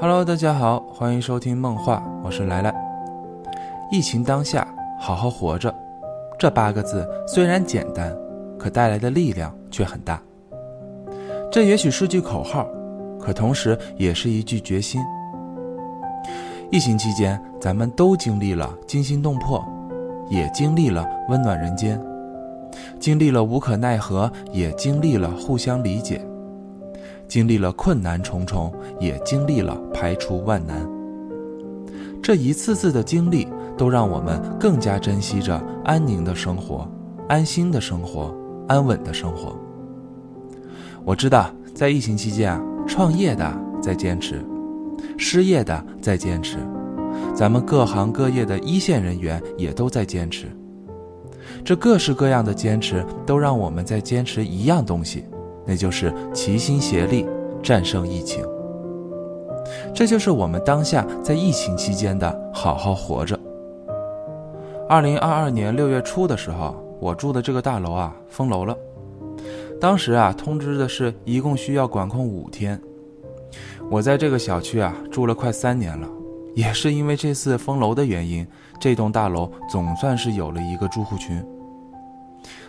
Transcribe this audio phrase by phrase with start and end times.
[0.00, 2.74] Hello，大家好，欢迎收听梦话，我是来来。
[3.92, 4.66] 疫情当下，
[4.98, 5.72] 好好活着，
[6.36, 8.12] 这八个字虽然简单，
[8.58, 10.20] 可带来的力量却很大。
[11.50, 12.66] 这也许是句口号，
[13.20, 15.00] 可同时也是一句决心。
[16.72, 19.64] 疫情期间，咱们都经历了惊心动魄，
[20.28, 22.02] 也经历了温暖人间，
[22.98, 26.20] 经历了无可奈何，也经历了互相理解。
[27.28, 30.88] 经历了困难重重，也经历了排除万难。
[32.22, 36.88] 这一次次的经历，都让我们更加珍惜着安宁的生活、
[37.28, 38.34] 安心的生活、
[38.66, 39.58] 安稳的生活。
[41.04, 43.52] 我知道，在疫情期间啊，创业的
[43.82, 44.42] 在坚持，
[45.18, 46.56] 失业的在坚持，
[47.34, 50.46] 咱们各行各业的一线人员也都在坚持。
[51.62, 55.24] 这各式各样的坚持，都让我们在坚持一样东西。
[55.66, 57.26] 那就是齐心协力
[57.62, 58.44] 战胜疫情。
[59.94, 63.38] 这就是我们当下在疫情期间的好好活着。
[64.88, 68.76] 二零二二年六月初的时候，我住的这个大楼啊封楼了。
[69.80, 72.78] 当时啊通知的是一共需要管控五天。
[73.90, 76.08] 我在这个小区啊住了快三年了，
[76.54, 78.46] 也是因为这次封楼的原因，
[78.78, 81.42] 这栋大楼总算是有了一个住户群。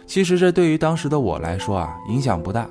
[0.05, 2.67] 其实这对于当时的我来说啊影响不大。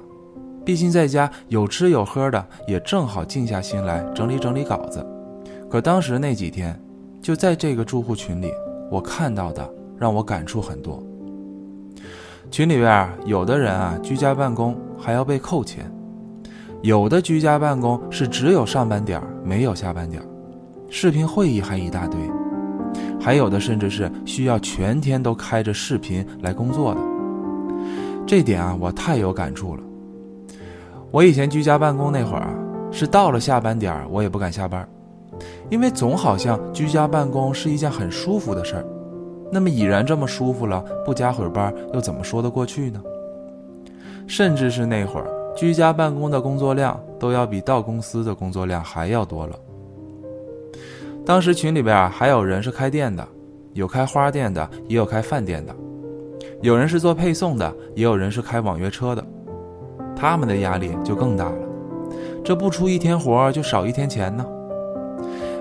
[0.65, 5.05] 毕竟在家有吃有喝的，也正好静下心来整理整理稿子。
[5.71, 6.79] 可当时那几天，
[7.21, 8.51] 就在这个住户群里，
[8.91, 11.03] 我看到的让我感触很多。
[12.51, 15.85] 群里边有的人啊，居家办公还要被扣钱；
[16.83, 20.23] 有的居家办公是只有上班点没有下班点
[20.89, 22.19] 视频会议还一大堆；
[23.21, 27.01] 还有的甚至是需要全天都开着视频来工作的。
[28.27, 29.83] 这点啊，我太有感触了。
[31.15, 32.53] 我以前居家办公那会儿啊，
[32.91, 34.85] 是到了下班点儿我也不敢下班，
[35.71, 38.85] 因为总好像居家办公是一件很舒服的事儿。
[39.49, 43.01] 那么已然这么舒服了，不加会儿班又怎么说得过去呢？
[44.27, 49.57] 甚至是那会儿居家办公的工作量都要比到公司的工作量还要多了。
[51.25, 53.25] 当时群里边还有人是开店的，
[53.75, 55.73] 有开花店的，也有开饭店的，
[56.61, 59.25] 有人是做配送的，也有人是开网约车的。
[60.17, 61.59] 他们的压力就更大了，
[62.45, 64.45] 这不出一天活就少一天钱呢。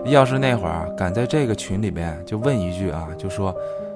[0.06, 3.56] 要是那会儿敢在这个群里边就问一句啊，就说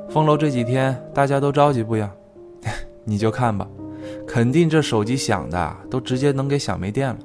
[0.09, 2.09] 封楼这几天大家都着急不呀？
[3.03, 3.67] 你就看吧，
[4.25, 7.17] 肯定这手机响的都直接能给响没电了。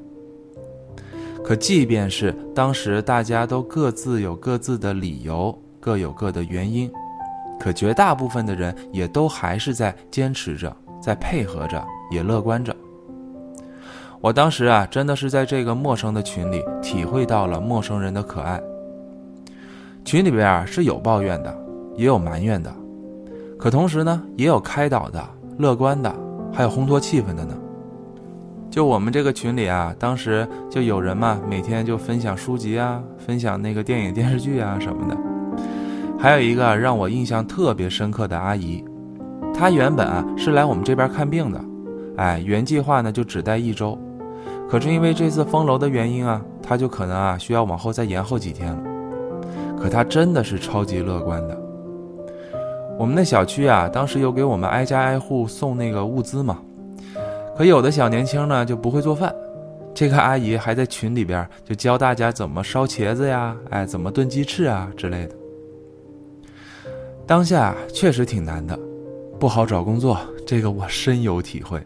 [1.44, 6.90] 可即便是当时大家都各自有各自的理由，各有各的原因，
[7.60, 12.74] 可绝大部分的人也都还是在坚持着，在配合着，也乐观着。
[14.22, 18.62] 我当时啊，真的是在这个陌生的群里体会到了陌生人的可爱。
[20.04, 21.52] 群里边啊是有抱怨的，
[21.96, 22.72] 也有埋怨的，
[23.58, 25.20] 可同时呢，也有开导的、
[25.58, 26.14] 乐观的，
[26.52, 27.52] 还有烘托气氛的呢。
[28.70, 35.18] 就我们这个群里啊，当时就有人嘛，每天就分享书籍啊，分享那个电影电视剧啊什么的。
[36.16, 38.84] 还有一个让我印象特别深刻的阿姨，
[39.52, 41.60] 她原本啊是来我们这边看病的，
[42.16, 43.98] 哎，原计划呢就只待一周。
[44.72, 48.82] 可是因为这次封楼的原因啊，他就可能啊需要往后再延后几天了。
[49.78, 51.54] 可他真的是超级乐观的。
[52.98, 56.58] 我们那小区啊，当时有给我们挨家挨户送那个物资嘛。
[57.54, 59.30] 可有的小年轻呢就不会做饭，
[59.92, 65.34] 这个阿姨还在群里边就教大家怎么烧茄子呀，哎，怎么炖鸡翅啊之类的。
[67.26, 68.78] 当下确实挺难的，
[69.38, 70.16] 不好找工作，
[70.46, 71.78] 这个我深有体会。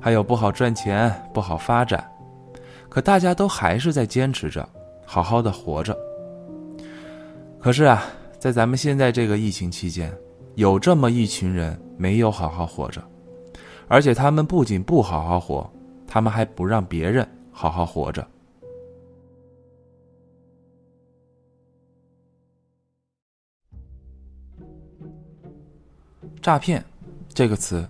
[0.00, 2.10] 还有不好赚钱，不好发展，
[2.88, 4.66] 可大家都还是在坚持着，
[5.04, 5.96] 好好的活着。
[7.60, 8.02] 可是啊，
[8.38, 10.10] 在咱们现在这个疫情期间，
[10.54, 13.02] 有这么一群人没有好好活着，
[13.88, 15.70] 而且他们不仅不好好活，
[16.06, 18.26] 他们还不让别人好好活着。
[26.40, 26.82] 诈骗，
[27.34, 27.86] 这个词。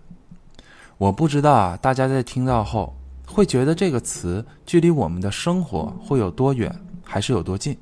[1.00, 2.94] 我不知道啊，大家在听到后
[3.26, 6.70] 会觉得这个词距离我们的生活会有多远，
[7.02, 7.75] 还是有多近？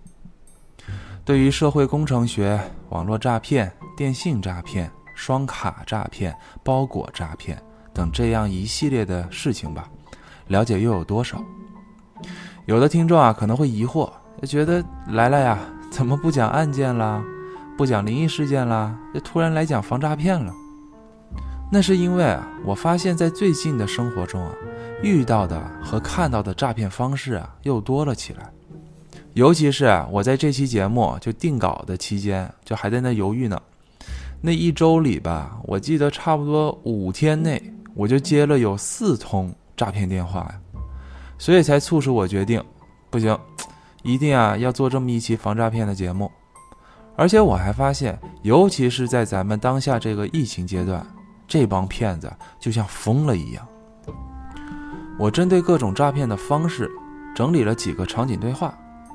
[1.24, 2.60] 对于社会工程学、
[2.90, 6.32] 网络诈骗、电信诈骗、双卡诈骗、
[6.62, 7.60] 包裹诈骗
[7.92, 9.90] 等这样一系列的事情吧，
[10.46, 11.42] 了解又有多少？
[12.66, 14.08] 有的听众啊可能会疑惑，
[14.44, 15.58] 觉得来了呀，
[15.90, 17.20] 怎么不讲案件啦，
[17.76, 20.54] 不讲灵异事件啦，就突然来讲防诈骗了？
[21.70, 24.52] 那是因为啊，我发现，在最近的生活中啊，
[25.02, 28.50] 遇到的和看到的诈骗方式啊，又多了起来。
[29.34, 33.60] 尤其是啊，我在这期节目就定稿的期间，就还在那犹豫呢。
[34.40, 37.62] 那一周里吧，我记得差不多五天内，
[37.94, 40.60] 我就接了有四通诈骗电话呀，
[41.36, 42.64] 所以才促使我决定，
[43.10, 43.38] 不行，
[44.02, 46.30] 一定啊要做这么一期防诈骗的节目。
[47.14, 51.06] 而且我还发现，尤其是在咱们当下这个疫情阶段，
[51.48, 53.66] 这帮骗子就像疯了一样。
[55.18, 56.88] 我针对各种诈骗的方式，
[57.34, 58.72] 整理了几个场景对话。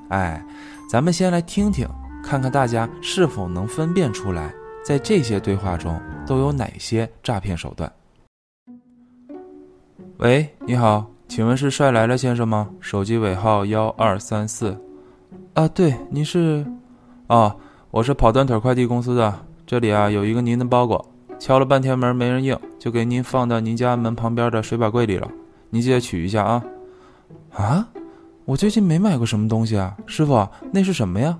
[0.09, 0.43] 哎，
[0.89, 1.87] 咱们先来听听，
[2.21, 4.53] 看看大家是否能分辨出来。
[4.83, 5.97] 在这些对话中
[6.27, 7.89] 都有哪些诈骗手段？
[10.17, 12.69] 喂，你好，请问是帅来了先生吗？
[12.81, 14.77] 手机尾号幺二三四。
[15.53, 16.65] 啊，对，您是？
[17.27, 17.55] 啊，
[17.91, 19.45] 我是跑断腿快递公司的。
[19.65, 21.12] 这里啊有一个您的包裹，
[21.43, 25.29] 敲了半天门没人应，就给您放到您家门旁边的水把柜里了。
[25.71, 26.63] 您记得取一下啊。
[27.51, 27.85] 啊，
[28.45, 31.37] 我最近没买过什么东西啊，师傅，那是什么呀？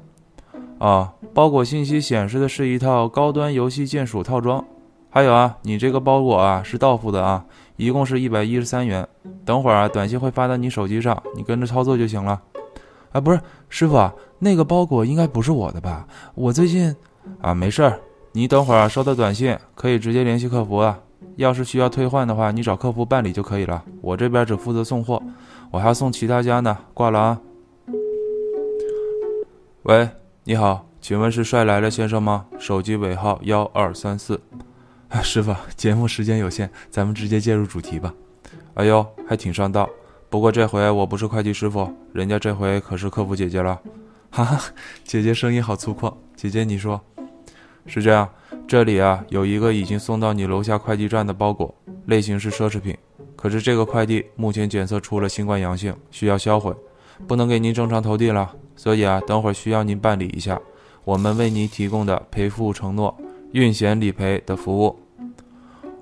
[0.77, 4.61] 啊，包裹信息显示的是一套高端游戏键鼠套装，
[5.09, 7.45] 还有啊，你这个包裹啊是到付的啊，
[7.77, 9.07] 一共是一百一十三元。
[9.45, 12.41] 等会儿啊，短信会发到你手机上，你跟着操作就行了。
[13.13, 13.39] 啊，不是，
[13.69, 16.05] 师傅，那个包裹应该不是我的吧？
[16.35, 16.93] 我最近
[17.39, 17.97] 啊，没事儿，
[18.33, 20.99] 你等会儿收到短信可以直接联系客服啊。
[21.37, 23.83] 要是需要退换的话，你找客服办理就可以了。
[24.01, 25.21] 我这边只负责送货，
[25.71, 26.77] 我还要送其他家呢。
[26.93, 27.41] 挂了啊。
[29.83, 30.09] 喂。
[30.45, 32.45] 你好，请问是帅来了先生吗？
[32.59, 34.41] 手机尾号幺二三四。
[35.21, 38.13] 师傅，节目时间有限，咱们直接介入主题吧。
[38.73, 39.89] 哎呦，还挺上道。
[40.29, 43.79] 不过这回我不是会计师傅，人家这回可是客服姐姐了。
[44.31, 44.59] 哈哈，
[45.05, 46.13] 姐姐声音好粗犷。
[46.35, 46.99] 姐姐，你说
[47.85, 48.29] 是这样？
[48.67, 51.73] 这里啊有一个已经送到你楼下快递站的包裹，
[52.05, 52.97] 类型是奢侈品。
[53.35, 56.73] 可是这个快递目前检测出了新冠阳性，需要销毁，
[57.27, 58.49] 不能给您正常投递了。
[58.75, 60.59] 所以啊，等会儿需要您办理一下
[61.03, 63.15] 我们为您提供的赔付承诺、
[63.51, 64.97] 运险理赔的服务。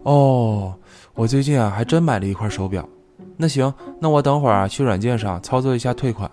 [0.03, 0.75] 哦，
[1.15, 2.87] 我最近啊还真买了一块手表。
[3.37, 6.29] 那行，那我等会儿啊去软件上操作一下退款。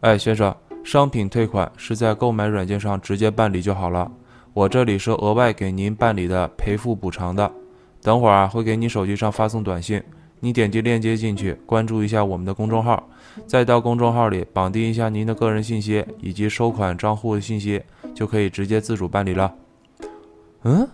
[0.00, 0.54] 哎，先生，
[0.84, 4.10] 商品退款是在购买软件上直接办理就好了。
[4.58, 7.48] 我这里是额外给您办理的赔付补偿的。
[8.02, 10.02] 等会儿啊会给你手机上发送短信。
[10.40, 13.08] 你点击链接进去，关注一下我们的公众号，
[13.46, 17.80] 再到公众号里绑定一下您的个人信息以及收款账户的信息，
[18.12, 19.54] 就可以直接自主办理了。
[20.64, 20.88] 嗯，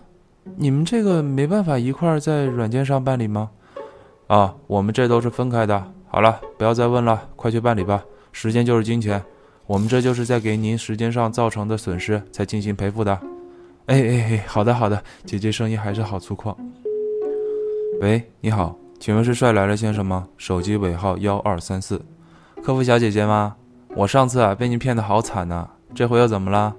[0.57, 3.49] 你们这个没办法一块儿在软件上办理吗？
[4.27, 5.91] 啊，我们这都是分开的。
[6.05, 8.05] 好了，不要再问了，快去办理吧。
[8.31, 9.23] 时间就是金钱，
[9.65, 13.19] 我们这就是在给您时间上造成的损失才进行赔付的。
[13.87, 16.55] 哎哎哎，好的好的，姐姐声音还是好粗犷。
[18.01, 18.75] 喂，你好。
[18.99, 20.27] 请问是帅来了先生吗？
[20.37, 22.03] 手机尾号幺二三四，
[22.63, 23.55] 客服小姐姐吗？
[23.89, 26.75] 我上次啊被您骗得好惨呐，这回又怎么了？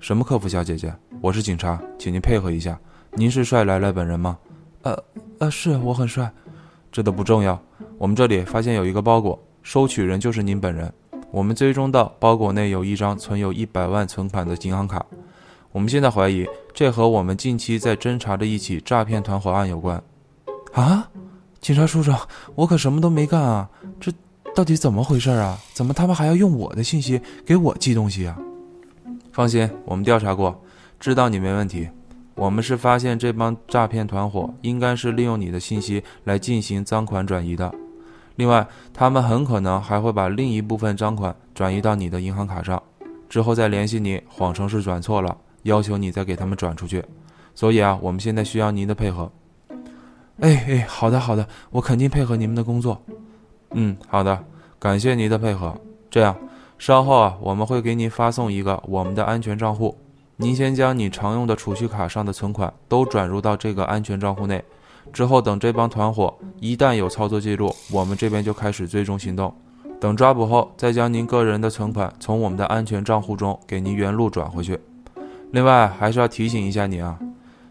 [0.00, 0.92] 什么客服小姐姐？
[1.20, 2.76] 我是警察，请您配合一下。
[3.12, 4.36] 您是帅来了本人吗？
[4.82, 4.98] 呃
[5.38, 6.28] 呃，是我很帅，
[6.90, 7.56] 这都不重要。
[7.98, 10.92] 我们这里发现有一个包裹，收取人就是您本人。
[11.30, 15.06] 我们追踪到包裹内有一张存有一百万存款的银行卡，
[15.72, 20.00] 我们现在怀疑这和我们近期在侦查的一起诈骗团伙案有关。
[20.72, 21.08] 啊？
[21.62, 22.12] 警察叔叔，
[22.54, 23.68] 我可什么都没干啊！
[23.98, 24.12] 这
[24.54, 25.58] 到底怎么回事啊？
[25.72, 28.36] 怎么他们还要用我的信息给我寄东西啊？
[29.32, 30.60] 放心，我们调查过，
[31.00, 31.88] 知道你没问题。
[32.34, 37.72] 我们是发现这帮诈骗团伙应该是利用你的信息来进行赃款转移的。
[38.36, 42.82] 另外，他们很可能还会把另一部分赃款转移到你的银行卡上，
[43.28, 47.04] 之后再联系你，谎称是转错了，要求你再给他们转出去。
[47.54, 49.30] 所以啊，我们现在需要您的配合。
[50.40, 53.00] 哎哎，好的好的，我肯定配合你们的工作。
[53.72, 54.42] 嗯，好的，
[54.78, 55.76] 感谢您的配合。
[56.10, 56.36] 这样，
[56.78, 59.96] 稍后啊，我们会给您发送一个我们的安全账户，
[60.36, 64.64] 您先将你常用的储蓄卡上的存款都转入到这个安全账户内。
[65.12, 69.54] 之后，等这帮团伙一旦有操作记录，我们这边就开始追踪行动。
[70.00, 74.78] 等抓捕后，再将您个人的存款从我们的安全账户中给您原路转回去。
[75.52, 77.18] 另外，还是要提醒一下你啊。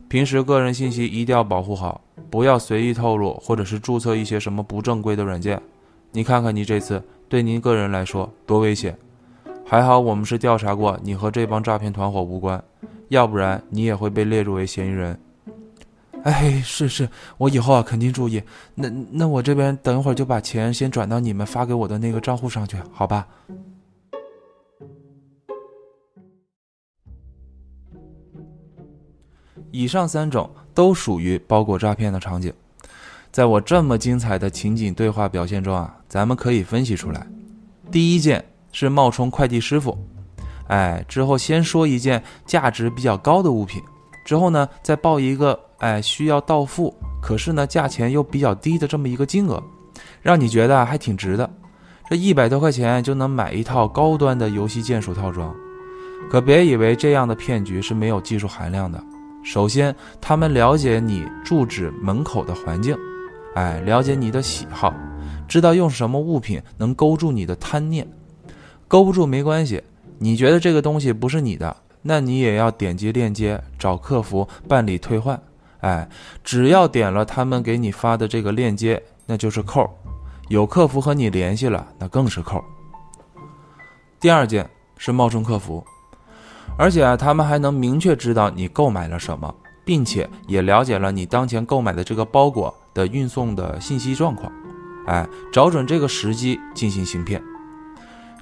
[0.07, 5.59] 平时个人信息一定要保护好，不要随意透露，或者是注册一些什么不正规的软件。
[6.11, 8.95] 你看看你这次对您个人来说多危险，
[9.65, 12.61] 还好我们是调查过你和这帮诈骗团伙无关，
[13.07, 15.19] 要不然你也会被列入为嫌疑人。
[16.23, 17.09] 哎，是是，
[17.39, 18.43] 我以后啊肯定注意。
[18.75, 23.25] 那那我这边等一会儿就把钱先转到你们发给我的那个账户上去，好吧？
[29.71, 32.53] 以上三种都属于包裹诈骗的场景，
[33.31, 37.25] 在我这么精彩的情景对话表现中啊，咱们可以分析出来，
[37.91, 39.97] 第一件是冒充快递师傅，
[40.67, 43.81] 哎，之后先说一件价值比较高的物品，
[44.25, 49.61] 之后呢再报一个哎需要到付，可是呢价钱又比较低的这么一个金额，
[50.21, 51.49] 让你觉得还挺值的。
[52.09, 55.55] 这一百多块钱就能买一套高端的游戏键鼠套装，
[56.29, 59.01] 可别以为这样的骗局是没有技术含量的。
[59.43, 62.95] 首先，他们了解你住址门口的环境，
[63.55, 64.93] 哎，了解你的喜好，
[65.47, 68.07] 知道用什么物品能勾住你的贪念。
[68.87, 69.81] 勾不住没关系，
[70.19, 75.41] 你觉得这个东西不是你的，那你也要点击链接找客服办理退换。
[75.79, 76.07] 哎，
[76.43, 79.89] 只要点了他们给你发的这个链接，那就是扣。
[80.49, 82.63] 有客服和你联系了，那更是扣。
[84.19, 85.83] 第二件是冒充客服，
[86.77, 89.53] 而且啊，他们还能明确知道你购买了什么，
[89.85, 94.51] 并且也了解了你当前购买的这个包裹的运送的信息状况，
[95.05, 97.41] 哎，找准这个时机进行行骗。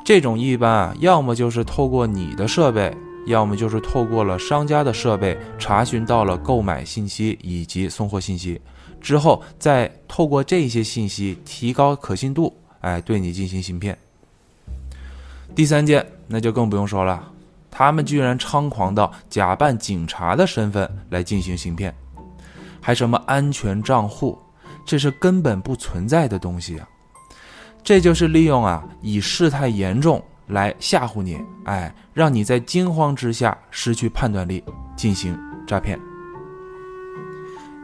[0.06, 2.96] 这种一般啊，要么就是透过你的设备，
[3.28, 8.60] 要么就是透过了商家的设备查询到了购买信息以及送货信息。
[9.02, 13.98] 之后再透过这些信息提高可信度，哎，对你进行行骗。
[15.56, 17.32] 第三件那就更不用说了，
[17.80, 21.96] 他们居然猖狂到假扮警察的身份来进行行骗，
[22.82, 24.38] 还什么安全账户，
[24.84, 26.86] 这是根本不存在的东西啊！
[27.82, 34.62] 这就是利用啊以事态严重来吓唬你，哎，让你在惊慌之下失去判断力
[34.98, 35.98] 进行诈骗。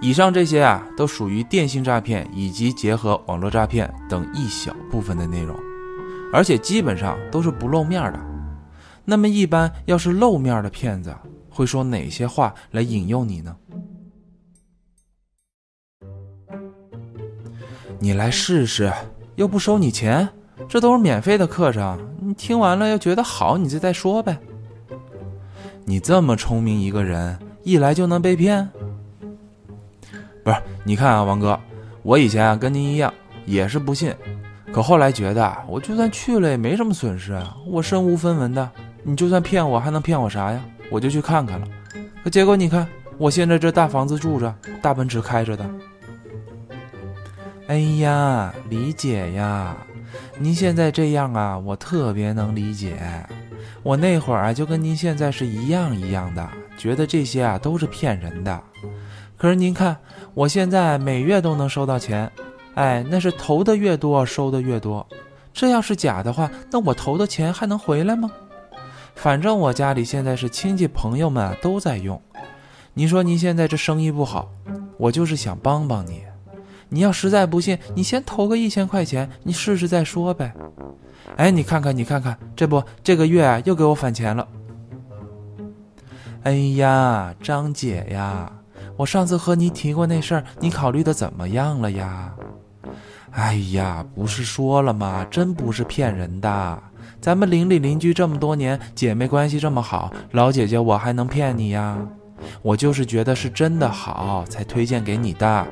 [0.01, 5.57] 以上这些啊，都属于电信诈骗以及结合网络诈骗等一小部分的内容，
[6.33, 8.34] 而且基本上都是不露面的。
[9.05, 11.15] 那么，一般要是露面的骗子
[11.49, 13.55] 会说哪些话来引诱你呢？
[17.99, 18.91] 你来试试，
[19.35, 20.27] 又不收你钱，
[20.67, 21.97] 这都是免费的课程。
[22.19, 24.37] 你听完了要觉得好，你就再说呗。
[25.85, 28.67] 你这么聪明一个人，一来就能被骗？
[30.43, 31.59] 不是，你看啊，王哥，
[32.03, 33.13] 我以前啊跟您一样，
[33.45, 34.13] 也是不信，
[34.73, 38.69] 可后来觉得，我就算去了也没什么损失啊，我身无分文的，
[39.07, 40.59] 你就算骗我，还能骗我啥呀？
[40.89, 41.67] 我就去看看了，
[42.23, 42.87] 可结果你看，
[43.19, 45.69] 我现在这大房子住着，大奔驰开着的。
[47.67, 49.77] 哎呀，理解呀，
[50.39, 52.97] 您现在这样啊，我特别能理解。
[53.83, 58.61] 我那会儿啊，就跟您现在是一样一样的，觉得这些啊都是骗人的。
[59.37, 59.95] 可是您看。
[60.33, 62.29] 我现在每月都能收到钱，
[62.73, 65.07] 哎，那是投的越多收的越多。
[65.53, 68.29] 这要是假的话，那我投的钱还能回来吗？
[69.15, 72.21] 反正我家里现在是亲戚朋友们都在用。
[72.93, 74.49] 你说您现在这生意不好，
[74.97, 76.23] 我就是想帮帮你。
[76.89, 80.53] 你要实在不信，你先投个一千块钱，你试试再说呗。
[81.35, 84.47] 哎，你看看，你看看，这不这个月啊又给我返钱了。
[86.43, 88.51] 哎呀，张姐呀。
[88.97, 92.33] 我上次和你提过那事儿，你考虑的怎么样了呀？
[93.31, 95.25] 哎呀，不是说了吗？
[95.29, 96.83] 真不是骗人的。
[97.25, 101.97] 咱们邻里邻居这么多年，姐妹关系这么好，老姐姐我还能骗你呀？
[102.61, 105.67] 我就是觉得是真的好，才推荐给你的。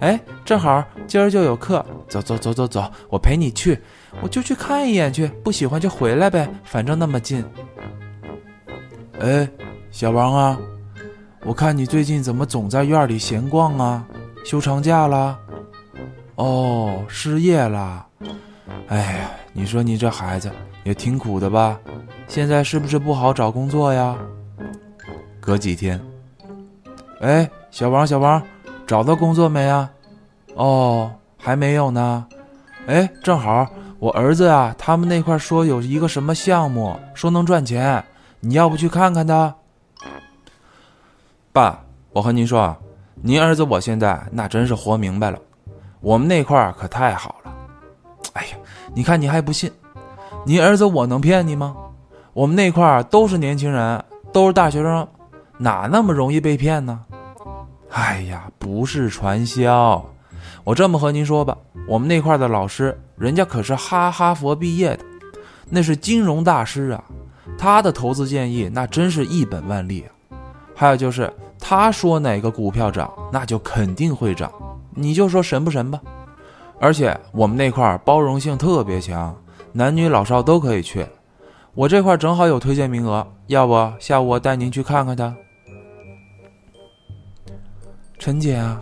[0.00, 3.78] 哎，正好今儿就有课，走走走走走，我陪你去，
[4.20, 7.44] 我就去看一眼去，不喜欢就回来呗，反正那么近。
[9.20, 9.48] 哎，
[9.92, 10.58] 小王啊。
[11.44, 14.04] 我看你最近怎么总在院里闲逛啊？
[14.44, 15.38] 休长假了？
[16.34, 18.04] 哦，失业了。
[18.88, 20.50] 哎呀，你说你这孩子
[20.84, 21.78] 也挺苦的吧？
[22.28, 24.16] 现在是不是不好找工作呀？
[25.40, 26.00] 隔几天，
[27.20, 28.42] 哎，小王，小王，
[28.86, 29.90] 找到工作没啊？
[30.54, 32.26] 哦，还没有呢。
[32.86, 38.04] 哎，正好我儿子啊，他们那块说有一个什么项目，说能赚钱，
[38.40, 39.54] 你要不去看看他？
[41.52, 42.78] 爸，我和您说啊，
[43.14, 45.38] 您儿子我现在那真是活明白了，
[46.00, 47.54] 我们那块可太好了。
[48.32, 48.56] 哎呀，
[48.94, 49.70] 你看你还不信，
[50.44, 51.76] 您儿子我能骗你吗？
[52.32, 55.06] 我们那块儿都是年轻人，都是大学生，
[55.58, 57.04] 哪那么容易被骗呢？
[57.90, 60.04] 哎呀，不是传销，
[60.64, 61.56] 我这么和您说吧，
[61.86, 65.04] 我们那块的老师，人家可是哈哈佛毕业的，
[65.70, 67.04] 那是金融大师啊，
[67.56, 70.10] 他的投资建议那真是一本万利啊。
[70.74, 74.50] 还有就是，他说哪个股票涨，那就肯定会涨，
[74.90, 76.00] 你就说神不神吧。
[76.80, 79.32] 而且我们那块包容性特别强，
[79.72, 81.06] 男女老少都可以去。
[81.74, 85.34] 我这块正好有推荐名额，要不下午我带您去看看他。
[88.18, 88.80] 陈姐啊，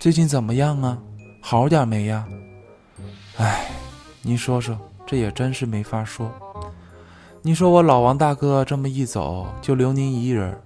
[0.00, 0.98] 最近怎么样啊？
[1.40, 2.24] 好点没呀？
[3.36, 3.66] 哎，
[4.22, 6.32] 您说说，这也真是没法说。
[7.42, 10.58] 你说我老王大哥这么一走，就留您一人，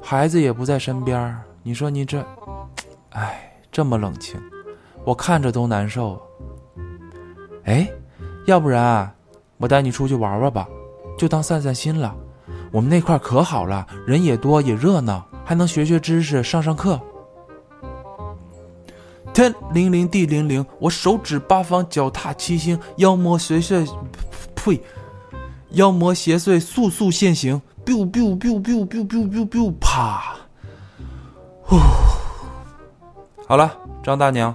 [0.00, 2.24] 孩子也不在身边，你说你这，
[3.10, 4.40] 哎，这么冷清，
[5.04, 6.22] 我看着都难受。
[7.64, 7.90] 哎，
[8.46, 9.12] 要不然
[9.56, 10.66] 我带你出去玩玩吧，
[11.16, 12.14] 就当散散心了。
[12.72, 17.00] 我们那块可好了，人也多也热闹，还能学学知识，上上课。
[19.32, 23.88] 天灵灵地灵灵，我手指八方，脚踏七星，妖魔邪祟，
[24.54, 24.82] 呸！
[25.70, 30.34] 妖魔邪祟速速现形！biu biu biu biu biu biu biu biu，啪！
[31.62, 31.78] 呼！
[33.46, 33.72] 好了，
[34.02, 34.54] 张大娘，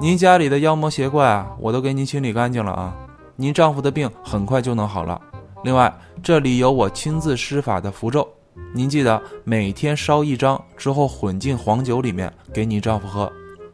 [0.00, 2.96] 您家里的妖魔邪怪，我都给您清理干净了啊！
[3.36, 5.20] 您丈夫的病很快就能好了。
[5.64, 8.26] 另外，这里有我亲自施法的符咒，
[8.74, 13.30] 您记得每天烧一张之后混进黄酒里面给你丈夫喝。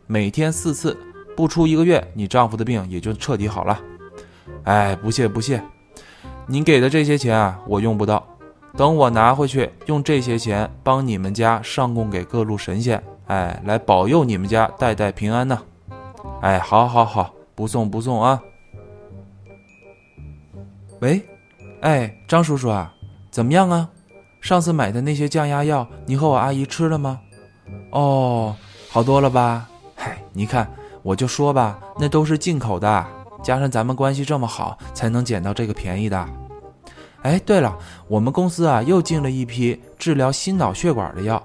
[0.07, 0.97] 每天四次，
[1.37, 3.79] 不出一个月，你丈夫的病也就彻底好了。
[4.65, 5.63] 哎，不谢不谢，
[6.47, 8.27] 您给的这些钱啊，我用不到，
[8.77, 15.59] 等我拿回去，用这些钱帮你们家上供给各路神仙，哎，来保佑你们家代代平安呢。
[16.41, 18.41] 哎，好，好，好，不送不送啊。
[21.01, 21.23] 喂，
[21.81, 22.93] 哎，张叔叔啊，
[23.31, 23.89] 怎么样啊？
[24.41, 27.21] 上次买的那些降压药，你和我阿姨吃了吗？
[27.91, 28.55] 哦，
[28.91, 29.69] 好多了吧？
[29.95, 30.69] 嗨你看，
[31.03, 33.07] 我就说吧，那都是进口的，
[33.45, 36.29] 加上咱们关系这么好，才能捡到这个便宜的。
[37.23, 37.79] 哎，对了，
[38.09, 41.41] 我们公司啊又进了一批治疗心脑血管的药。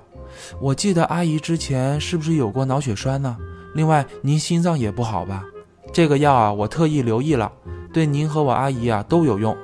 [0.59, 3.37] 我记得阿姨之前是不是有过脑血栓呢？
[3.75, 5.43] 另外，您心脏也不好吧？
[5.91, 7.51] 这个药啊，我特意留意了，
[7.93, 9.55] 对您和我阿姨啊都有用。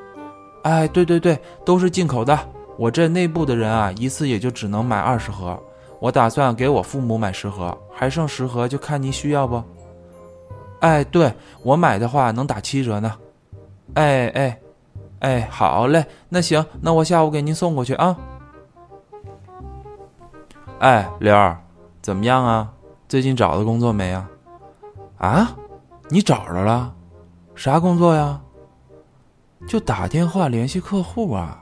[0.64, 2.38] 哎，对对对，都是进口的。
[2.78, 5.60] 我这内部的人啊，一次也就只能买二十盒。
[6.00, 9.62] 我打算给我父母买十盒，还剩十盒，就看您需要不？
[10.80, 11.34] 哎，对
[11.64, 13.14] 我买的话能打七折呢。
[13.96, 14.60] 哎哎
[15.20, 18.16] 哎，好嘞，那行，那我下午给您送过去啊。
[20.80, 21.58] 哎，刘儿，
[22.02, 22.72] 怎么样啊？
[23.10, 24.30] 最近找到工作没啊？
[25.18, 25.52] 啊，
[26.08, 26.94] 你找着了？
[27.60, 28.40] 啥工作呀？
[29.68, 31.62] 就打电话联系客户啊。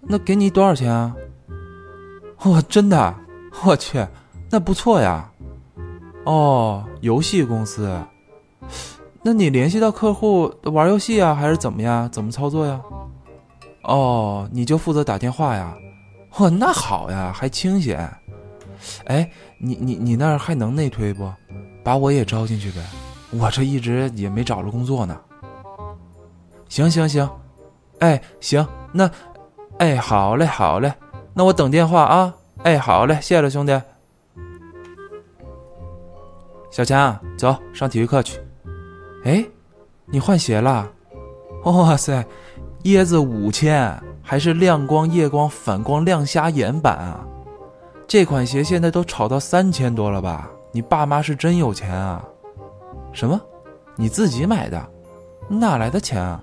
[0.00, 1.12] 那给你多少钱啊？
[2.44, 3.16] 哇，真的？
[3.64, 4.06] 我去，
[4.48, 5.28] 那不错呀。
[6.24, 8.00] 哦，游戏公司，
[9.20, 12.08] 那你联系到客户玩游戏啊，还是怎么呀？
[12.12, 12.80] 怎么操作呀？
[13.82, 15.76] 哦，你就负责打电话呀？
[16.36, 18.08] 哦，那好呀，还清闲。
[19.06, 19.28] 哎，
[19.58, 21.28] 你你你那儿还能内推不？
[21.82, 22.80] 把我也招进去呗。
[23.30, 25.18] 我这一直也没找着工作呢。
[26.68, 27.28] 行行行，
[28.00, 29.10] 哎行，那，
[29.78, 30.92] 哎好嘞好嘞，
[31.34, 32.34] 那我等电话啊。
[32.64, 33.80] 哎，好嘞，谢了，兄弟。
[36.70, 38.40] 小强，走上体育课去。
[39.24, 39.46] 哎，
[40.06, 40.90] 你换鞋了？
[41.64, 42.24] 哇塞，
[42.84, 47.24] 椰子五千，还是亮光、夜光、反光、亮瞎眼版啊！
[48.06, 50.50] 这款鞋现在都炒到三千多了吧？
[50.72, 52.24] 你爸妈是真有钱啊？
[53.18, 53.40] 什么？
[53.96, 54.80] 你自己买的？
[55.48, 56.40] 哪来的钱啊？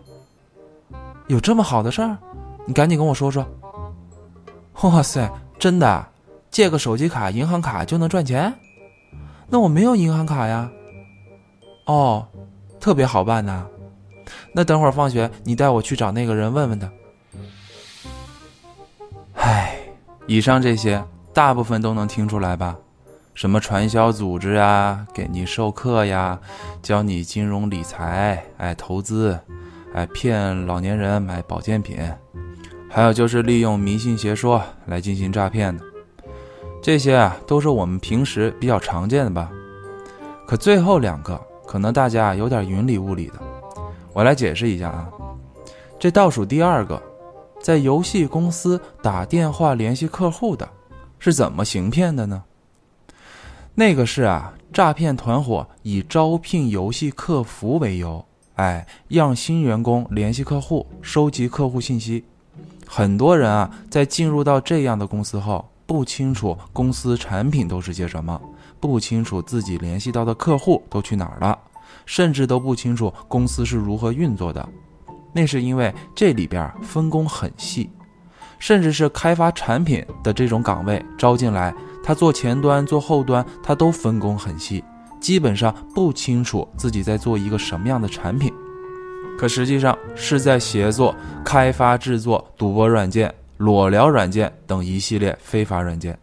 [1.27, 2.17] 有这么好的事儿？
[2.65, 3.47] 你赶紧跟我说说。
[4.81, 5.31] 哇塞！
[5.57, 6.05] 真的，
[6.51, 8.53] 借个手机卡、银行卡就能赚钱？
[9.47, 10.69] 那我没有银行卡呀。
[11.85, 12.27] 哦，
[12.77, 13.65] 特别好办呐。
[14.51, 16.91] 那等会儿放学你带我去找那个人问问他。
[19.35, 19.79] 唉，
[20.27, 21.01] 以上这些
[21.33, 22.75] 大部分都能听出来吧？
[23.35, 26.39] 什么传销组织啊，给你授课呀，
[26.81, 29.37] 教你金融理财，哎，投资，
[29.93, 31.97] 哎，骗老年人买保健品。
[32.89, 35.83] 还有就是利用迷信邪说来进行诈骗的，
[36.81, 39.51] 这些啊都是我们平时比较常见的吧。
[40.47, 43.33] 可最后两个可能大家有点云里雾里的，
[44.13, 45.09] 我来解释一下啊。
[45.99, 47.01] 这倒数第二个，
[47.61, 50.65] 在游戏公司打电话联系客户的，
[51.19, 52.41] 是怎么行骗的呢？
[53.77, 62.23] 那个是啊，诈骗团伙以招聘游戏客服为由，哎，让新员工联系客户，收集客户信息。
[62.87, 68.41] 很多人啊，在进入到这样的公司后，不清楚公司产品都是些什么，
[68.79, 71.59] 不清楚自己联系到的客户都去哪儿了，
[72.05, 74.65] 甚至都不清楚公司是如何运作的。
[75.33, 77.89] 那是因为这里边分工很细，
[78.57, 84.83] 甚至是开发产品的这种岗位招进来，他做前端、做后端，他都分工很细，
[85.19, 88.53] 基本上不清楚自己在做一个什么样的产品。
[89.39, 96.15] 可实际上是在协作开发、制作赌博软件、裸聊软件等一系列非法软件。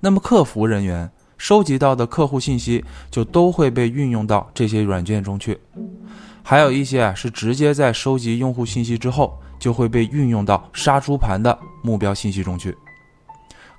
[0.00, 5.60] 那么，客服人员收集到的客户信息就都会被运用到这些软件中去。
[6.42, 12.74] 还有一些，是直接在收集用户信息之后，就会被运用到杀猪盘的目标信息中去。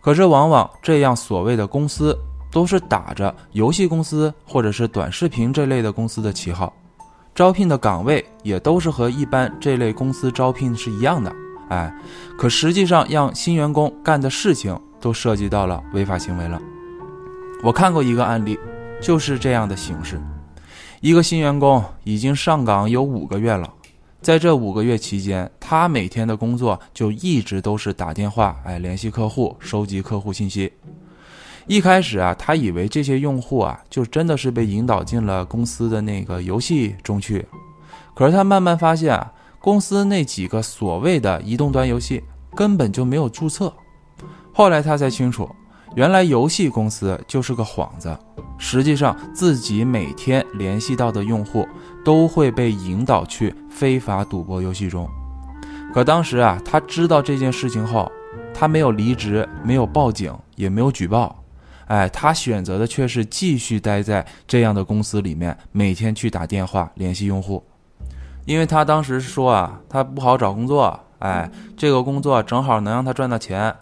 [0.02, 2.18] 可是，往往这样所谓的公司
[2.52, 6.74] 都是打着游戏公司或者是短视频这类的公司的旗号，
[7.36, 11.32] 招聘的岗位也都是和一般这类公司招聘是一样的。
[11.70, 11.94] 哎，
[12.38, 16.60] 可实际上让新员工干的事情都涉及到了违法行为了。
[17.64, 18.60] 我看过一个案例，
[19.00, 20.20] 就是这样的形式：
[21.00, 23.72] 一个新员工已经上岗有五个月了。
[24.22, 30.72] 在这五个月期间，他每天的工作就一直都是打电话，哎，联系客户，收集客户信息。
[31.66, 37.44] 一开始啊，他以为这些用户啊，就真的是被引导进了公司的那个游戏中去。
[38.14, 42.22] 可是他慢慢发现啊，公司那几个所谓的移动端游戏
[42.56, 43.74] 根本就没有注册。
[44.54, 45.50] 后来他才清楚。
[45.94, 48.18] 原来游戏公司就是个幌子，
[48.58, 51.68] 实际上自己每天联系到的用户
[52.04, 55.10] 都会被引导去非法赌博游戏中。
[55.94, 58.12] 可当时啊，他知道这件事情后，
[58.54, 61.44] 他没有离职，没有报警，也没有举报。
[61.88, 67.62] 哎，他选择的却是继续待在这样的公司里面，每天去打电话联系用户，
[68.46, 73.76] 因为他当时说啊，他不好找工作，哎，这个工作正好能让他赚到钱。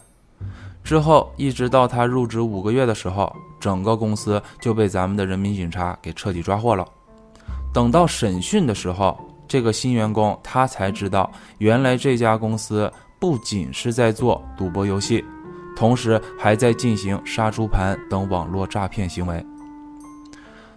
[0.82, 6.84] 之后，一直到他入职五个月的时候，整个公司就被咱们的人民警察给彻底抓获了。
[7.72, 15.24] 等到审讯的时候，这个新员工他才知道，原来这家公司不仅是在做赌博游戏，
[15.76, 19.44] 同时还在进行杀猪盘等网络诈骗行为。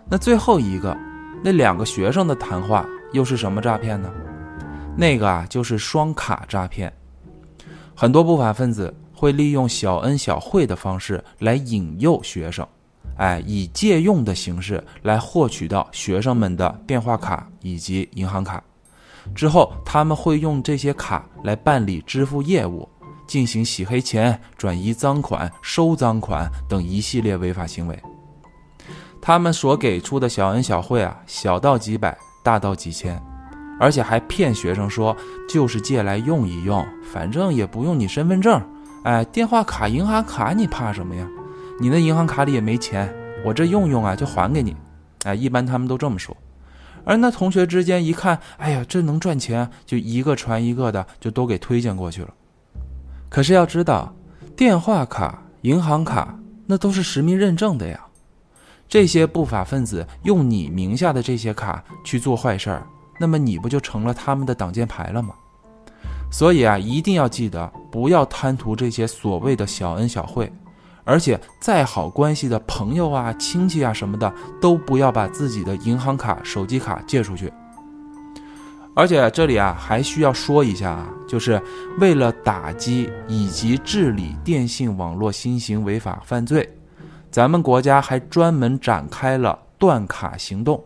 [0.09, 0.95] 那最后一个，
[1.43, 4.11] 那两个学生的谈话又是什么诈骗呢？
[4.95, 6.93] 那个啊，就是双卡诈骗，
[7.95, 8.93] 很多不法分子。
[9.15, 12.67] 会利用小恩小惠的方式来引诱学生，
[13.17, 18.61] 哎，以借用的形式来获取到学生们的电话卡以及银行卡，
[19.35, 22.87] 之后他们会用这些卡来办理支付业务，
[23.27, 27.97] 进行洗黑钱、转移赃款、收赃款等一系列违法行为。
[29.21, 33.21] 他们所给出的小恩小惠啊，小到几百，大到几千，
[33.79, 35.15] 而且还骗学生说
[35.47, 38.61] 就是借来用一用，反正也不用你身份证。
[39.03, 41.25] 哎，电话卡、银行卡，你怕什么呀？
[41.79, 44.75] 你那银行卡里也没钱，我这用用啊，就还给你。
[45.23, 46.35] 哎，一般他们都这么说。
[47.03, 52.33] 而那同学之间一看，哎呀，这能赚钱，就一个传一个的，就都给推荐过去了。
[53.29, 54.13] 可是要知道，
[54.55, 57.99] 电话卡、银行卡那都是实名认证的呀。
[58.87, 62.85] 这些不法分子用你名下的这些卡去做坏事儿，
[63.19, 65.33] 那么你不就成了他们的挡箭牌了吗？
[66.31, 70.51] 所以啊，一定要记得不要贪图这些所谓的小恩小惠，
[71.05, 77.51] 而且再好关系的朋友啊、亲戚啊什么的，都不要把自己的银行卡、手机卡借出去。
[78.95, 81.61] 而且这里啊，还需要说一下啊，就是
[81.99, 86.77] 为了打击以及治理电信网络新型违法犯罪，
[87.31, 90.83] 咱们国家还专门展开了断卡行动。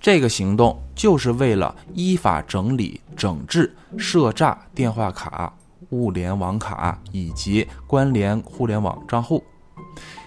[0.00, 5.52] 这个行动就是为了依法整理、整治涉诈电话卡、
[5.90, 9.42] 物联网卡以及关联互联网账户，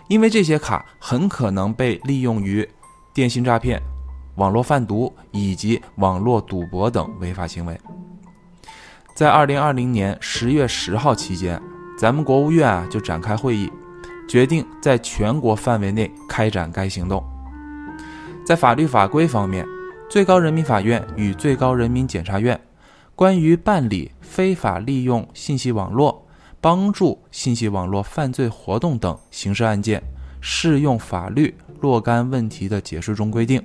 [0.07, 2.67] 因为这些卡很可能被利用于
[3.13, 3.81] 电信诈骗、
[4.35, 7.79] 网络贩毒以及网络赌博等违法行为。
[9.13, 11.61] 在二零二零年十月十号期间，
[11.97, 13.71] 咱们国务院啊就展开会议，
[14.27, 17.23] 决定在全国范围内开展该行动。
[18.45, 19.65] 在法律法规方面，
[20.09, 22.59] 最高人民法院与最高人民检察院
[23.21, 26.25] 关于办理非法利用信息网络、
[26.59, 30.01] 帮助信息网络犯罪活动等刑事案件
[30.39, 33.63] 适用法律若干问题的解释中规定，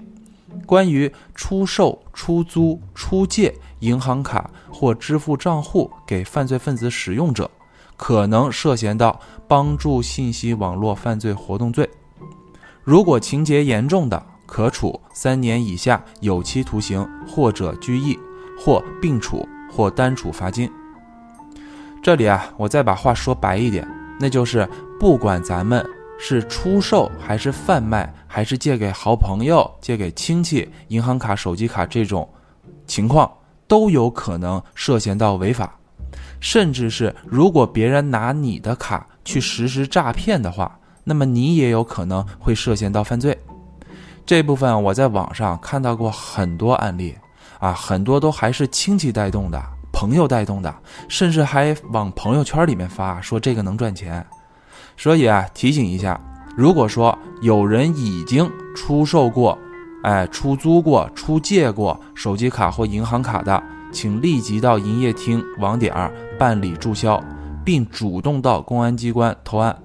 [0.66, 7.50] 关于出售、出租、出借银行卡或支付账户给犯罪分子使用者，
[7.96, 11.88] 可能涉嫌到帮助信息网络犯罪活动罪。
[12.84, 18.18] 如果情节严重的，可处三年以下有期徒刑，或者拘役，
[18.58, 20.70] 或并处，或单处罚金。
[22.02, 23.86] 这里啊，我再把话说白一点，
[24.20, 25.84] 那就是不管咱们
[26.18, 32.28] 是出售还是贩卖，还是借给好朋友、借给亲戚，银行卡、手机卡这种
[32.86, 33.30] 情况，
[33.66, 35.76] 都有可能涉嫌到违法。
[36.38, 43.36] 甚至是如果别人拿你的卡去实施诈骗的话，那么你也有可能会涉嫌到犯罪。
[44.24, 47.16] 这部分我在网上看到过很多案例
[47.58, 50.74] 啊，很多都还是亲戚带动的，朋友带动的，
[51.08, 54.24] 甚至还往朋友圈里面发，说这个能赚钱。
[54.96, 56.20] 所以啊，提醒一下，
[56.56, 59.58] 如果说有人已经出售过，
[60.02, 67.22] 哎，出租过、出借过手机卡或银行卡的，请立即到营业厅网点办理注销，
[67.64, 69.76] 并主动到公安机关投案。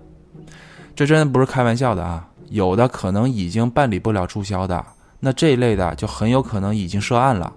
[0.95, 2.27] 这真的不是开玩笑的啊！
[2.49, 4.86] 有的可能已经办理不了注销的，
[5.21, 7.51] 那这一类的就很有可能已经涉案了。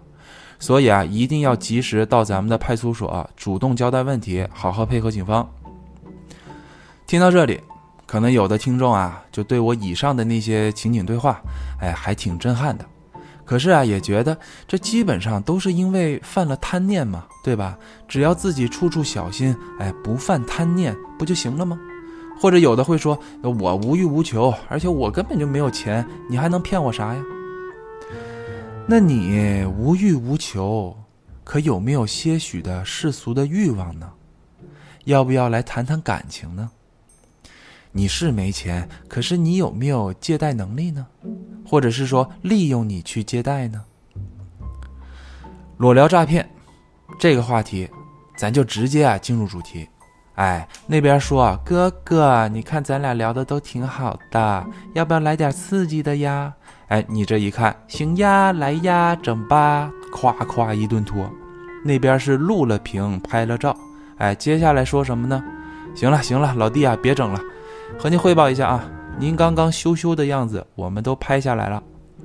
[0.59, 5.49] 所以啊，一定要及时到咱们的派出所主动交代问题，好好配合警方。
[7.07, 7.61] 听到这里，
[8.07, 11.41] 可能有的听众啊，就对我以上的那些情景对话，
[11.81, 12.85] 哎，还挺震撼的。
[13.45, 14.37] 可是啊，也觉得
[14.67, 17.77] 这基本上都是因为犯了贪念嘛，对吧？
[18.09, 21.79] 只要自己处处小心，哎，不犯贪念，不就行了吗？
[22.41, 27.23] 或者有的会说，我无欲无求，而且我根本就没有钱，你还能骗我啥呀？
[28.87, 30.95] 那你无欲无求，
[31.43, 34.13] 可有没有些许的世俗的欲望呢？
[35.05, 36.71] 要不要来谈谈感情呢？
[37.93, 41.07] 你是没钱，可是你有没有借贷能力呢？
[41.67, 43.83] 或者是说利用你去借贷呢？
[45.79, 46.47] 裸聊诈骗
[47.19, 47.89] 这个话题，
[48.37, 49.89] 咱就直接啊进入主题。
[50.35, 56.53] 哎，那边说哥哥，你看咱俩聊的都挺好的，要不要来点刺激的呀？
[56.89, 61.29] 哎，你这一看，行呀，来呀，整吧，夸夸一顿拖。
[61.85, 63.77] 那边是录了屏，拍了照。
[64.19, 65.43] 哎，接下来说什么呢？
[65.95, 67.41] 行了行了，老弟啊，别整了，
[67.99, 71.83] 和您汇报一下啊，您刚刚羞羞的样子，我们都拍下来了。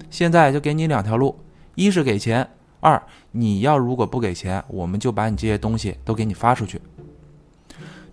[0.10, 1.38] 现在就给你两条路：
[1.76, 2.48] 一是给钱，
[2.80, 6.82] 二你要如果不给钱，我们就把你这些东西都给你发出去。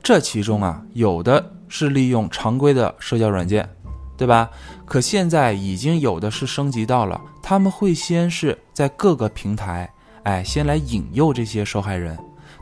[0.02, 3.68] 这其中啊，有的是利用常规的社交软件，
[4.16, 4.50] 对吧？
[4.84, 9.90] 可现在已经有的是升级到了，他们会先是在各个平台，
[10.22, 12.16] 哎，先来引诱这些受害人，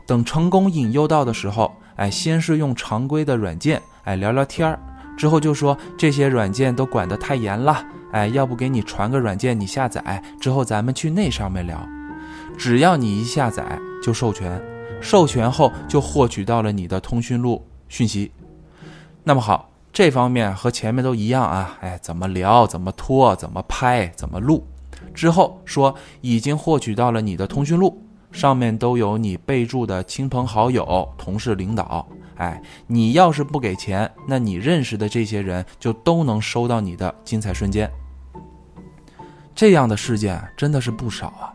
[0.05, 4.79] 等成功引诱到的时候，哎，先是用常规的软件，哎，聊聊天儿，
[5.17, 11.79] 之后就说这些软件都管得太严了，哎，要不给你传个软件，你下载之后咱们去那上面聊，
[12.57, 14.61] 只要你一下载就授权。
[15.01, 18.31] 授权后就获取到了你的通讯录讯息，
[19.23, 24.67] 那么好，这方面和前面都一样啊，哎，怎么聊，怎么拖，怎么拍，怎么录，
[25.13, 32.05] 之后说已经获取到了你的通讯录，上面都有你备注的亲朋好友、同事、领导，
[32.35, 37.89] 哎，你要是不给钱，那你认识的这些人就都能收到你的精彩瞬间。
[39.55, 41.53] 这样的事件真的是不少啊。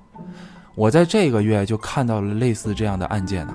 [0.74, 3.54] 我在这个月就看到了类似这样的案件呢。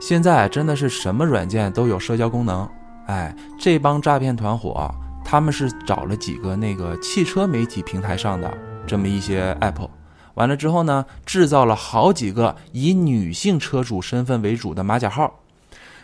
[0.00, 2.68] 现在真的是什么软件都有社交功能，
[3.06, 4.92] 哎，这帮诈骗团伙，
[5.24, 8.52] 他们是找了几个那个汽车媒体平台上的
[8.86, 9.88] 这么一些 app，
[10.34, 15.32] 完了之后呢，制造了好几个以女性车主身份为主的马甲号，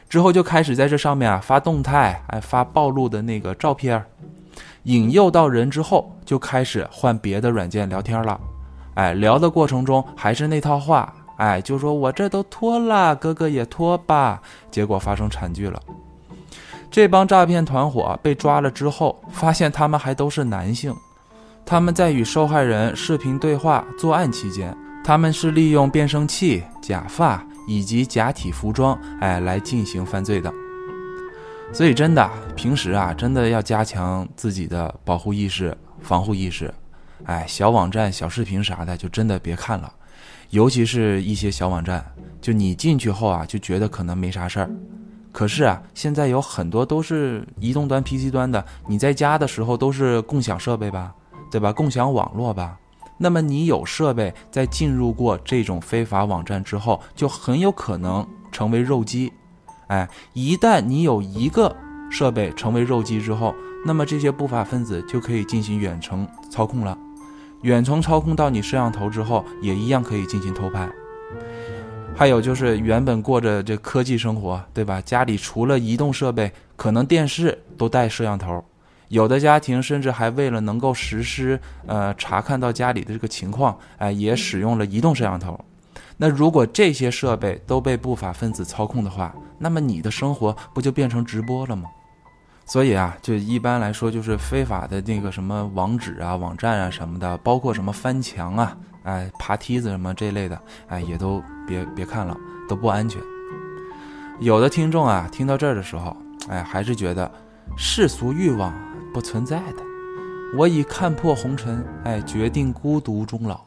[0.08, 4.04] 之后就开始在这上面啊发动态，哎，发暴露的那个照片，
[4.84, 8.40] 引诱到人之后，就开始换别的软件聊天了。
[8.94, 14.40] 哎，聊的过程中还是那套话，哎，就说我这都脱了，哥哥也脱吧。
[14.70, 15.80] 结果发生惨剧了。
[16.92, 20.94] 这帮诈骗团伙被抓了之后，发现他们还都是男性。
[21.64, 30.52] 他们在与受害人视频对话作案期间，他们是利用变声器、假发以及假体服装，哎，来进行犯罪的。
[31.72, 36.72] 所以真的，平时啊，真的要加强自己的保护意识、防护意识。
[37.24, 39.90] 哎，小网站、小视频啥的，就真的别看了，
[40.50, 42.04] 尤其是一些小网站，
[42.42, 44.68] 就你进去后啊，就觉得可能没啥事儿，
[45.32, 51.14] 可是啊，现在有很多都是移动端、PC 端的，你在家的时候都是共享设备吧，
[51.50, 51.72] 对吧？
[51.72, 52.78] 共享网络吧，
[53.16, 59.32] 那么你有设备在进入过这种非法网站之后，就很有可能成为肉鸡。
[59.86, 61.74] 哎，一旦你有一个
[62.10, 63.54] 设备成为肉鸡之后，
[63.86, 66.96] 那么这些不法分子就可以进行远程操控了。
[67.62, 70.90] 远程操控到你摄像头之后，也一样可以进行偷拍。
[72.14, 75.00] 还有就是原本过着这科技生活，对吧？
[75.00, 78.64] 家里除了移动设备，可能电视都带摄像头。
[79.08, 85.58] 有的家庭甚至还为了能够实施呃查看到家里的这个情况，哎，也使用了移动摄像头。
[86.16, 91.88] 那如果这些设备都被不法分子操控的话，那么你的生活不就变成直播了吗？
[92.64, 102.36] 所以啊，就一般来说，就是非法的那个什么网址啊、网站啊什么的，包括什么翻墙啊、哎爬梯子什么这类的，哎也都别别看了，
[102.68, 103.20] 都不安全。
[104.40, 106.16] 有的听众啊，听到这儿的时候，
[106.48, 107.30] 哎还是觉得
[107.76, 108.72] 世俗欲望
[109.12, 109.82] 不存在的。
[110.56, 113.60] 我已看破红尘，哎决定孤独终老。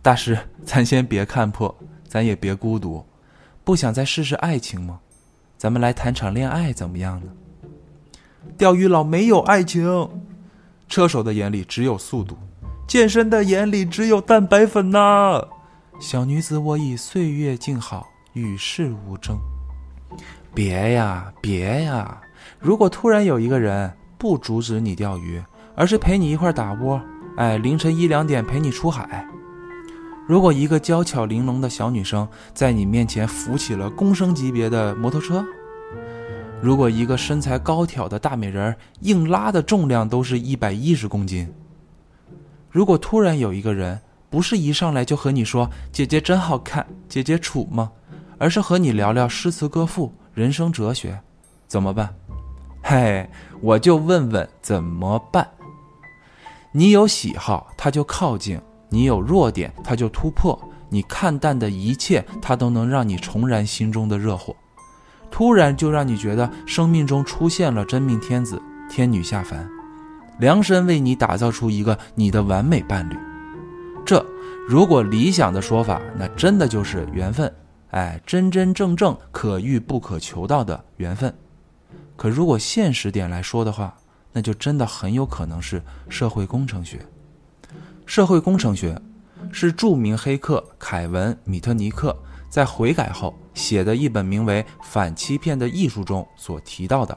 [0.00, 1.74] 大师，咱先别看破，
[2.06, 3.04] 咱也别孤独，
[3.64, 5.00] 不想再试试爱情吗？
[5.56, 7.32] 咱们来谈场恋爱怎么样呢？
[8.58, 10.08] 钓鱼佬没有爱情，
[10.88, 12.36] 车手的眼里只有速度。
[12.86, 15.42] 健身的眼里只有蛋白粉呐！
[15.98, 19.36] 小女子，我已岁月静好，与世无争。
[20.54, 22.20] 别呀，别呀！
[22.60, 25.42] 如果突然有一个人不阻止你钓鱼，
[25.74, 27.00] 而是陪你一块打窝，
[27.36, 29.06] 哎，凌晨一两点陪你出海；
[30.28, 35.42] 如果一个娇巧玲珑的小女生在你面前扶起了公升级别的摩托车；
[36.60, 41.46] 如果一个身材高挑的大美人硬拉的重量都是一百一十公斤；
[42.74, 47.92] 如果突然有一个人不是一上来就和你说“姐姐真好看，姐姐处吗”，
[48.36, 50.12] 而是和你聊聊诗词歌赋。
[50.34, 51.16] 人生哲学，
[51.68, 52.12] 怎么办？
[52.82, 55.48] 嘿，我就问问怎么办。
[56.72, 58.58] 你有喜好，他就靠近；
[58.88, 60.60] 你有弱点，他就突破。
[60.88, 64.52] 你看淡的一切，他都能让你重燃心中的热火。
[65.30, 68.60] 突然就让你觉得生命中出现了真命天子、
[68.90, 69.64] 天女下凡，
[70.38, 73.16] 量身为你打造出一个你的完美伴侣。
[74.04, 74.24] 这，
[74.68, 77.52] 如果理想的说法，那真的就是缘分。
[77.90, 81.32] 哎，真真正正可遇不可求到的缘分，
[82.16, 83.96] 可如果现实点来说的话，
[84.32, 87.06] 那就真的很有可能是社会工程学。
[88.04, 89.00] 社会工程学
[89.52, 92.16] 是著名黑客凯文·米特尼克
[92.50, 97.16] 在悔改后写的一本名为《反欺骗的艺术》中所提到的。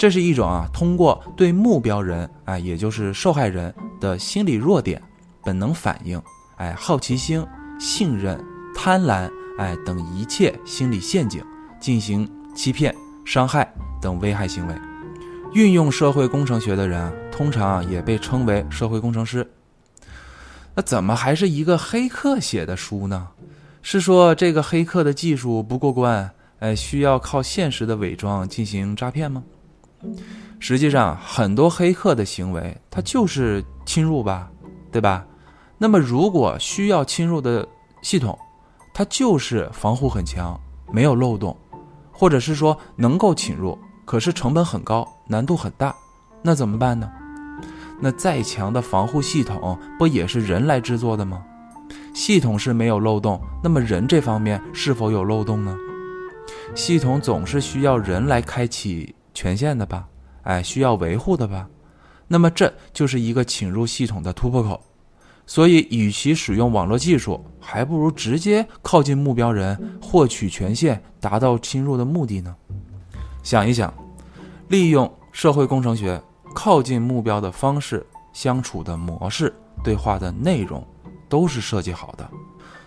[0.00, 4.98] 这是一种啊，通过对目标人，哎，也就是受害人的心理弱点、
[5.44, 6.18] 本能反应，
[6.56, 7.46] 哎，好奇心、
[7.78, 8.42] 信任、
[8.74, 9.30] 贪婪。
[9.58, 11.44] 哎，等一切心理陷阱
[11.78, 14.74] 进行欺骗、伤害等危害行为，
[15.52, 19.46] 运用社会工程学的人，啊通常也被称为社会工程师。
[20.74, 23.28] 那怎么还是一个黑客写的书呢？
[23.82, 29.42] 是说这个黑客的技术不过关，哎，需要靠现实的伪装进行诈骗吗？
[30.58, 34.50] 实际上，很多黑客的行为，它就是侵入吧，
[34.90, 35.26] 对吧？
[35.78, 37.66] 那么，如果需要侵入的
[38.02, 38.38] 系统，
[38.92, 40.58] 它就是防护很强，
[40.92, 41.56] 没有漏洞，
[42.12, 45.94] 或者是说能够侵入，可是成本很高，难度很大，
[46.42, 47.10] 那怎么办呢？
[48.02, 51.42] 那再强的防护系统不也是人来制作的吗？
[52.14, 55.74] 系统是没有漏洞，那么人这方面是否有漏洞呢？
[56.74, 60.06] 系统总是需要人来开启权限的吧？
[60.42, 61.66] 哎，需要维护的吧？
[62.28, 64.78] 那么这就是一个侵入系统的突破口。
[65.46, 72.54] 所以，与其使用网络技术，还不如直接靠近目标人，获取权限，达到侵入的目的呢。
[73.42, 73.94] 想一想，
[74.68, 76.22] 利用社会工程学
[76.54, 79.50] 靠近目标的方式、相处的模式、
[79.82, 80.86] 对话的内容，
[81.30, 82.30] 都是设计好的。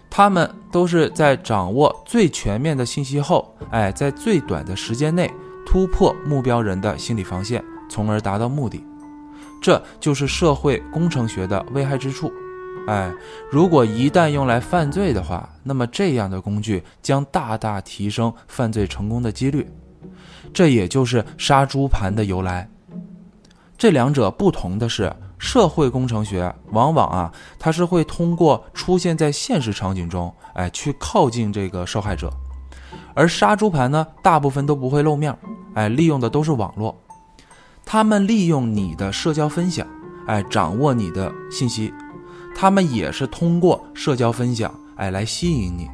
[0.08, 5.34] 他们都是在掌握最全面的信息后，哎，在最短的时间内
[5.66, 8.84] 突破目标人的心理防线，从而达到目的。
[9.62, 12.32] 这就是社会工程学的危害之处。
[12.86, 13.10] 哎，
[13.50, 19.66] 如果一旦用来犯罪的话，那么这样的工具将大大提升犯罪成功的几率。
[20.54, 22.70] 这也就是杀猪盘的由来。
[23.78, 32.28] 这两者不同的是，社会工程学往往啊，它是会通过出现在现实场景中，哎，去靠近这个受害者；
[33.14, 35.38] 而杀猪盘呢，大部分都不会露面，
[35.74, 36.96] 哎，利用的都是网络。
[37.86, 39.86] 他们利用你的社交分享，
[40.28, 41.94] 哎，掌握你的信息。
[42.56, 45.90] 他们也是通过社交分享，哎，来吸引你。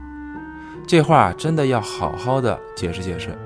[0.85, 3.37] 这话真的要好好的解释解释。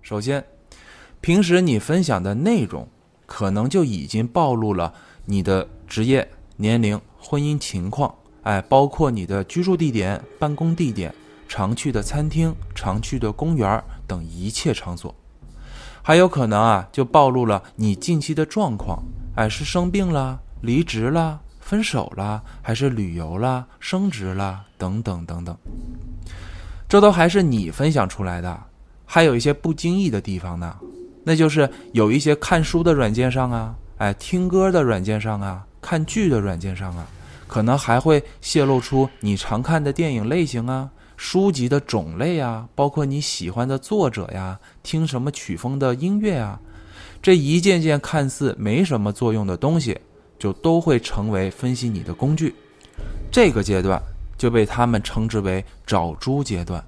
[0.00, 0.44] 首先，
[1.20, 2.88] 平时你分享的内容，
[3.26, 4.92] 可能就已经暴露了
[5.24, 11.14] 你的职业、年龄、婚姻情况，哎，包括你的居住地点、办公地点、
[11.48, 15.14] 常去的餐厅、常去的公园等一切场所。
[16.02, 19.02] 还有可能啊，就暴露了你近期的状况，
[19.36, 25.56] 哎，是生病了、离职了、分手了，还是旅游了、升职了，等等等等。
[26.88, 28.60] 这都还是你分享出来的，
[29.06, 30.76] 还有一些不经意的地方呢，
[31.22, 37.06] 那就是有一些看书的软件上啊，哎，听歌的软件上啊，看剧的软件上啊，
[37.52, 40.88] 可能还会泄露出你常看的电影类型啊。
[41.18, 46.58] 书籍的种类啊，包括你喜欢的作者呀，听什么曲风的音乐啊，
[47.20, 50.00] 这一件件看似没什么作用的东西，
[50.38, 52.54] 就都会成为分析你的工具。
[53.30, 54.00] 这个阶段
[54.38, 56.82] 就被他们称之为找猪阶段。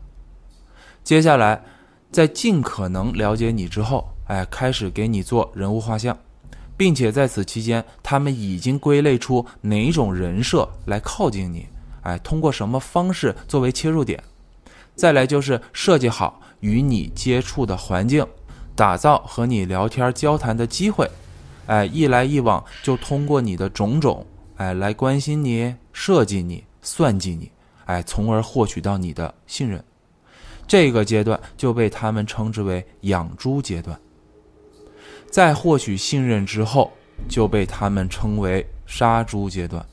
[1.04, 1.62] 接下来，
[2.10, 6.16] 在尽可能了解你之后，哎，开始给你做人物画像，
[6.76, 11.66] 并且在此期间，他们已经归类出哪种人设来靠近你。
[12.02, 14.22] 哎，通过什么方式作为切入点？
[14.94, 18.26] 再来就是设计好与你接触的环境，
[18.76, 21.10] 打造和你聊天交谈的机会，
[21.66, 27.50] 哎，一来一往就通过你的种种，哎，来关心你、设计你、算计你，
[27.86, 29.82] 哎，从而获取到你的信任。
[30.66, 33.98] 这个阶段就被他们称之为养猪阶段。
[35.34, 36.92] 在获取信任之后，
[37.28, 39.84] 就被他们称为杀猪阶段。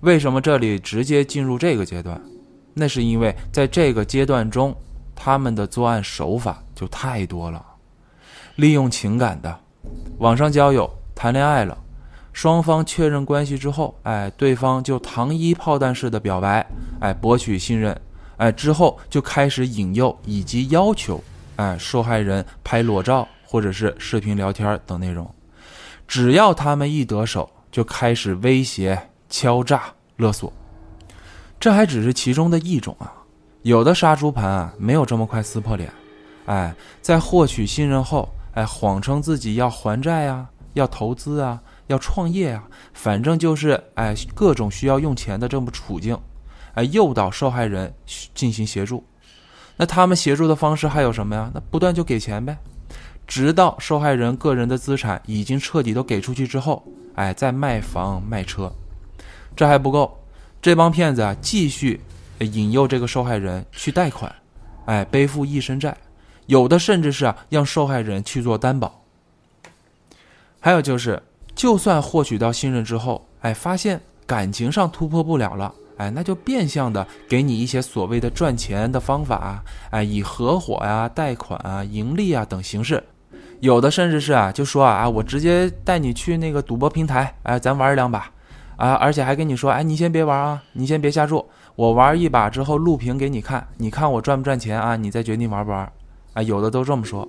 [0.00, 2.20] 为什么这里直接进入这个阶段？
[2.74, 4.76] 那是因为在这个阶段中，
[5.16, 7.64] 他们的作案手法就太多了，
[8.56, 9.60] 利用情感的。
[10.18, 11.78] 网上交友、谈恋爱了，
[12.34, 16.66] 双方确认关系之后，哎，对方就糖衣炮弹式的表白，
[17.00, 17.98] 哎，博取信任，
[18.36, 21.18] 哎，之后就开始引诱以及要求，
[21.56, 25.34] 哎，受害人拍裸照或者是视频聊天等内容，
[26.06, 29.84] 只要他们一得手，就开始威胁、敲诈、
[30.16, 30.52] 勒索。
[31.58, 33.10] 这还只是其中的一种啊，
[33.62, 35.90] 有的杀猪盘啊，没有这么快撕破脸，
[36.44, 38.28] 哎，在获取信任后。
[38.54, 46.18] 哎，谎称自己要还债啊，要投资啊，要创业啊，反正就是哎，各种需要用钱的这么处境，
[46.74, 47.94] 哎，诱导受害人
[48.34, 49.04] 进行协助。
[49.76, 51.48] 那他们协助的方式还有什么呀？
[51.54, 52.58] 那不断就给钱呗，
[53.28, 56.82] 直到受害人个人的资产已经彻底都给出去之后，
[57.14, 58.72] 哎，再卖房卖车。
[59.54, 60.18] 这还不够，
[60.62, 62.00] 这帮骗子啊，继续
[62.40, 64.34] 引诱这个受害人去贷款，
[64.86, 65.94] 哎，背负一身债。
[66.46, 69.02] 有的甚至是啊，让受害人去做担保。
[70.58, 71.22] 还有就是，
[71.54, 83.04] 就算获取到信任之后，哎，发现感情上突破不了了，哎，那就变相的给你一些所谓的赚钱的方法，哎，以合伙呀、贷款啊、盈利啊等形式。
[83.60, 88.30] 有的甚至是啊，就说啊，我直接带你去那个赌博平台，哎，咱玩两把，
[88.76, 91.44] 啊，而且还跟你说，哎，你先别玩啊，你先别下注，
[91.74, 95.90] 我玩一把之后录屏给你看，你看我赚不赚钱啊，你再决定玩不玩。
[96.34, 97.28] 啊，有的都这么说，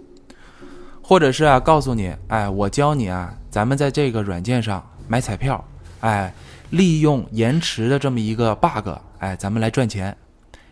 [1.01, 5.63] 或者是啊，告诉你，哎，我教你啊，咱们在这个软件上买彩票，
[6.01, 6.31] 哎，
[6.69, 10.15] 利用延迟的这么一个 bug，哎，咱们来赚钱。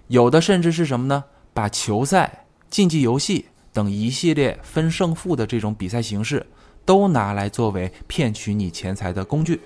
[0.08, 1.24] 有的甚至是什么呢？
[1.54, 3.48] 把球赛、竞技游戏
[3.78, 6.44] 等一系列分胜负的这种比赛形式，
[6.84, 9.62] 都拿来作为骗取你钱财的工具。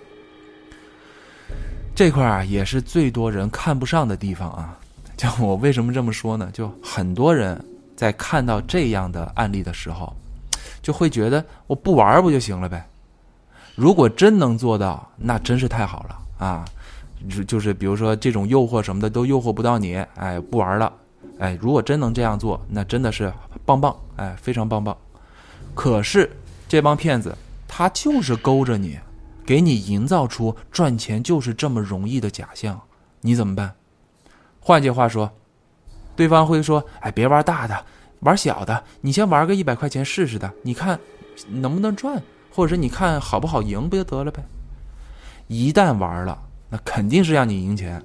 [1.96, 4.78] 这块啊，也是最多人看不上的地方啊。
[5.16, 6.50] 就我为什么这么说呢？
[6.52, 7.64] 就很多人。
[7.94, 10.12] 在看到这样的案例的时候，
[10.82, 12.84] 就会觉得我不玩不就行了呗？
[13.76, 16.66] 如果真能做到，那真是太好了啊！
[17.30, 20.92] 就就是比如说这种诱惑什么的都诱惑不到你，哎，不玩了，
[21.42, 23.34] 哎，如果真能这样做，那真的是
[23.66, 24.96] 棒棒，哎，非常棒棒。
[25.74, 26.32] 可是
[26.68, 27.36] 这帮骗子
[27.68, 29.00] 他就是勾着你，
[29.44, 32.80] 给你营造出赚钱就是这么容易的假象，
[33.22, 33.74] 你怎么办？
[34.60, 35.30] 换句话说。
[36.14, 37.86] 对方会说：“哎，别玩大的，
[38.20, 38.84] 玩小的。
[39.00, 41.00] 你先玩个一百块钱试试的，你看
[41.48, 42.22] 能不能赚，
[42.54, 44.44] 或者是你看好不好赢，不就得了呗？
[45.48, 46.38] 一旦玩了，
[46.70, 48.04] 那肯定是让你赢钱，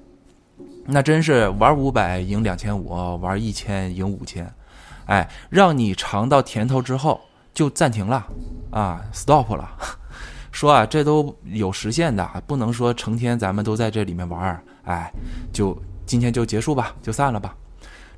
[0.89, 4.51] 那真是玩五百赢两千五，玩一千赢五千，
[5.07, 7.21] 哎，让你尝到甜头之后
[7.53, 8.27] 就暂停了
[8.71, 9.69] 啊，stop 了。
[10.53, 15.13] 说啊，这都有时限的，不能说成天咱们都在这里面玩，哎，
[15.53, 15.77] 就
[16.07, 17.55] 今天就结束吧，就散了吧。”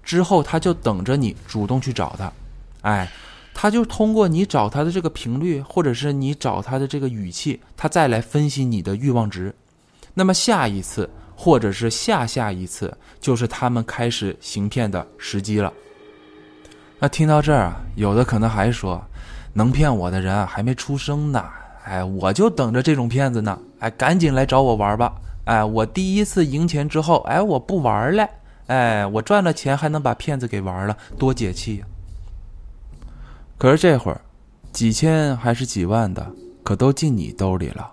[0.04, 2.32] 之后他就等着你主动去找他，
[2.82, 3.10] 哎，
[3.52, 9.54] 他就通过你找他的这个频率，或者是你找他的这个语气，他再来分析你的欲望值。
[10.14, 11.10] 那么下一次，
[11.40, 15.72] 或者是下下一次，就是他们开始行骗的时机了。
[16.98, 19.00] 那听到这儿啊，有的可能还说，
[19.52, 21.44] 能骗我的人还没出生呢，
[21.84, 25.14] 哎，我就等着这种骗子呢，哎，赶紧来找我玩吧，
[25.44, 28.28] 哎，我第一次赢钱之后，哎，我不玩了。
[28.66, 31.86] 哎，我赚了钱还能把骗子给玩了，多解气呀！
[33.56, 34.20] 可是这会儿，
[34.72, 36.32] 几千还是几万的，
[36.64, 37.92] 可都进你兜里了，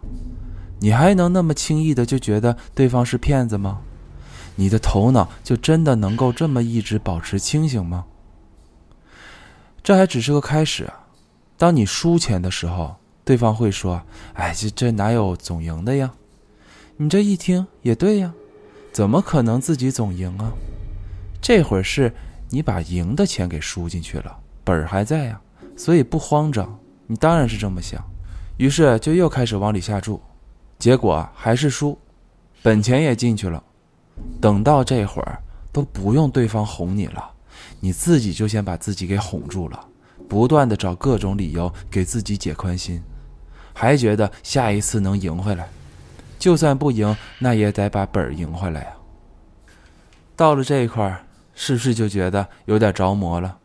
[0.79, 3.81] 你还能那么轻易的就觉得对方是骗子吗？
[4.55, 8.05] 你的头脑就真的能够这么一直保持清醒吗？
[9.83, 11.07] 这还只是个开始啊！
[11.57, 14.01] 当你输钱的时候，对方会说
[14.33, 16.13] ：“哎，这这哪有总赢的呀？”
[16.97, 18.33] 你这一听也对呀。
[18.91, 20.53] 怎么可能自己总赢啊？
[21.41, 22.13] 这会儿是
[22.49, 25.41] 你把赢的钱给输进去了，本儿还在呀，
[25.75, 26.79] 所以不慌张。
[27.07, 28.01] 你当然是这么想，
[28.55, 30.21] 于是就又开始往里下注，
[30.77, 31.97] 结果还是输，
[32.61, 33.63] 本钱也进去了。
[34.39, 37.31] 等到这会儿都不用对方哄你了，
[37.79, 39.87] 你自己就先把自己给哄住了，
[40.29, 43.01] 不断的找各种理由给自己解宽心，
[43.73, 45.67] 还觉得下一次能赢回来。
[46.37, 48.93] 就算不赢，那也得把本儿赢回来呀。
[50.35, 53.57] 到了这一块儿，是不是就觉得有点着魔了，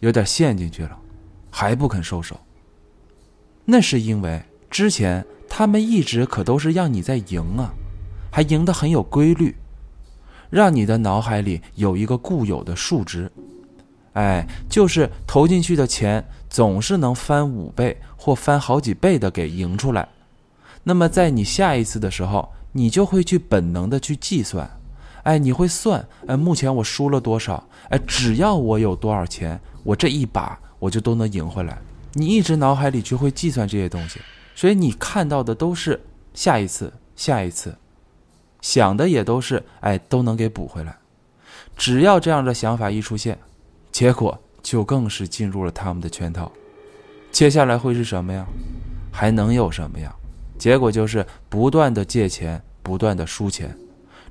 [0.00, 0.96] 有点陷进去了，
[1.50, 2.38] 还不肯收手？
[3.64, 7.74] 那是因为之前他们一直可都是让你在赢啊，
[8.30, 9.56] 还赢得很有规律，
[10.48, 13.30] 让你的脑海里有一个固有的数值。
[14.14, 20.08] 哎，就是投进去的钱总是能翻五倍或翻好几倍的给赢出来。
[20.84, 24.68] 那么在你下一次的时候，你就会去本能的去计算，
[25.24, 27.62] 哎，你会算，哎，目前我输了多少？
[27.90, 31.76] 哎，只要我有多少钱，我这一把我就都能赢回来。
[32.14, 34.20] 你一直脑海里就会计算这些东西，
[34.60, 35.98] 所以你看到的都是
[36.34, 37.74] 下一次，下一次，
[38.60, 40.94] 想的也都是，哎，都能给补回来。
[41.78, 43.38] 只要这样的想法一出现。
[43.90, 46.52] 结果就更是进入了他们的圈套，
[47.32, 48.46] 接下来会是什么呀？
[49.10, 50.14] 还能有什么呀？
[50.58, 53.74] 结果就是不断的借钱，不断的输钱，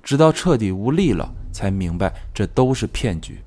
[0.04, 3.42] 直到彻底无力了，才明白这都是骗局。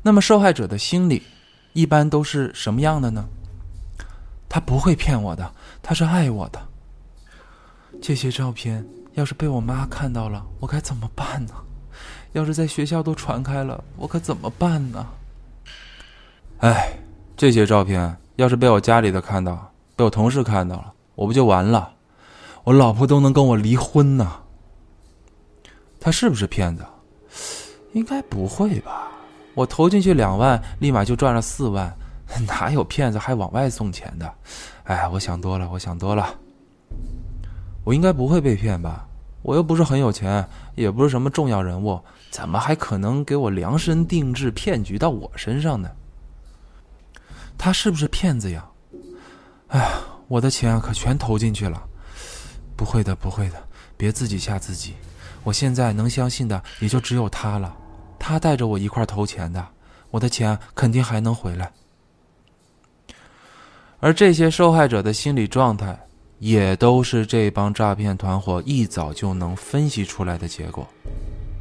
[0.00, 1.24] 那么受害者的心理
[1.72, 3.28] 一般都是什么样的呢？
[4.48, 6.60] 他不会骗我的，他是爱我的。
[8.00, 11.54] 这些照片要是被我妈看到了，我该怎么办呢？
[12.32, 15.06] 要是在学校都传开了，我可怎么办呢？
[16.58, 16.98] 哎，
[17.36, 21.92] 这些照片要是被我家里的看到，被我同事看到了，我不就完了？
[22.64, 24.40] 我老婆都能跟我离婚呢。
[26.00, 26.86] 他是不是骗子？
[27.92, 29.08] 应该不会吧？
[29.54, 31.92] 我投进去两万，立马就赚了四万，
[32.46, 34.34] 哪有骗子还往外送钱的？
[34.84, 36.34] 哎，我想多了，我想多了。
[37.84, 39.08] 我应该不会被骗吧？
[39.42, 42.00] 我又不是很有钱，也不是什么重要人物。
[42.30, 45.90] 怎么还可能给我量身定制骗局到我身上呢？
[47.56, 48.68] 他是不是骗子呀？
[49.68, 49.88] 哎呀，
[50.26, 51.82] 我的钱可全投进去了。
[52.76, 53.56] 不会的，不会的，
[53.96, 54.94] 别自己吓自己。
[55.44, 57.74] 我现在能相信的也就只有他了。
[58.18, 59.66] 他带着我一块投钱的，
[60.10, 61.72] 我的钱肯定还能回来。
[64.00, 65.98] 而这些受害者的心理状态，
[66.38, 70.86] 也都是这帮诈骗团伙一早就能分析出来的结果。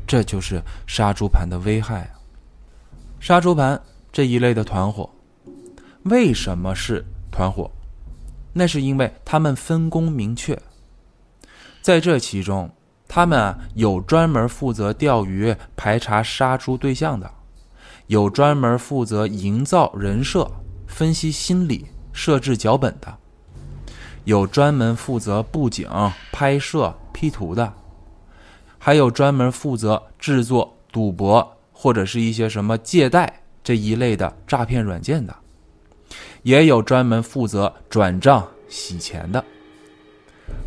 [0.05, 2.09] 这就是杀猪盘的危害啊！
[3.19, 3.81] 杀猪盘
[4.11, 5.09] 这一类的团伙，
[6.03, 7.69] 为什么是团伙？
[8.53, 10.57] 那是因为他们分工明确。
[11.81, 12.69] 在这其中，
[13.07, 17.29] 他们啊有专门负责钓鱼、排查杀猪对象的，
[18.05, 20.49] 有专门负责营造人设、
[20.88, 21.85] 分析心理、
[22.18, 23.15] 设置脚本的，
[24.24, 25.88] 有专门负责布景、
[26.32, 27.72] 拍摄、P 图的。
[28.80, 35.36] 还有专门负责制作赌博或者是一些什么借贷这一类的诈骗软件的，
[36.41, 39.43] 也有专门负责转账洗钱的，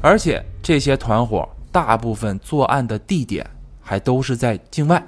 [0.00, 3.44] 而且这些团伙大部分作案的地点
[3.80, 5.04] 还都是在境外，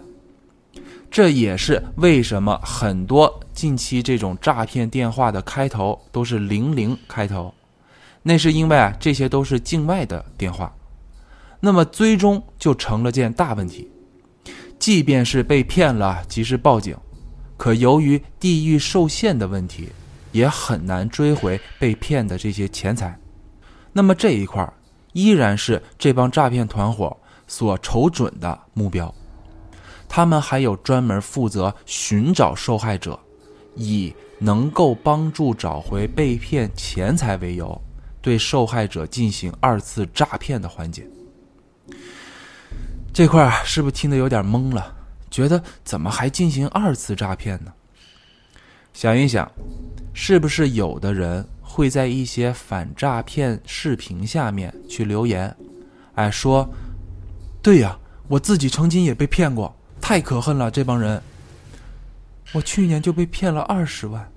[1.13, 7.53] 这也是为什么很多近期这种诈骗电话的开头都是零零开头，
[8.23, 10.75] 那是因为啊这些都是境外的电话。
[11.61, 13.91] 那么最终就成了件大问题，
[14.79, 16.97] 即便是被骗了，及时报警，
[17.59, 19.91] 可由于地域受限的问题，
[20.33, 23.21] 也很难追回被骗的这些钱财。
[23.93, 24.67] 那么这一块
[25.13, 27.15] 依然是这帮诈骗团伙
[27.47, 29.15] 所瞅准的目标。
[30.15, 33.19] 他们还有专门负责寻找受害者，
[33.77, 37.81] 以能够帮助找回被骗钱财为由，
[38.21, 41.09] 对受害者进行二次诈骗的环节。
[43.11, 44.95] 这块是不是听得有点懵了？
[45.31, 47.73] 觉得怎么还进行二次诈骗呢？
[48.93, 49.51] 想一想，
[50.13, 55.57] 是不是有的人会在一些反诈骗视频下面去留言，
[56.17, 56.69] 哎，说，
[57.63, 57.99] 对呀，
[58.29, 61.23] 我自己曾经也被骗过，太可恨了这帮人。
[62.53, 64.31] 我去年就被骗了二十万，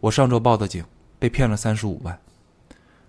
[0.00, 0.84] 我上周报的警，
[1.18, 2.18] 被骗了三十五万。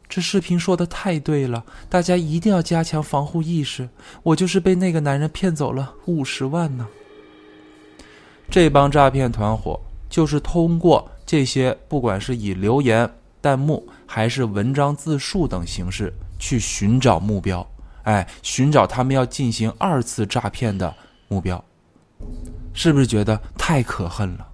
[0.08, 3.90] 这视频说的太对了，大家一定要加强防护意识。
[4.22, 6.88] 我就是被那个男人骗走了五十万呢。
[8.50, 13.10] 这帮诈骗团伙就是通过这些，不管是以留言、
[13.42, 17.68] 弹幕，还是文章自述等形式去寻找目标，
[18.04, 20.96] 哎，寻找他们要进行二次诈骗的
[21.28, 21.64] 目标，
[22.74, 24.48] 是不是觉得太可恨了？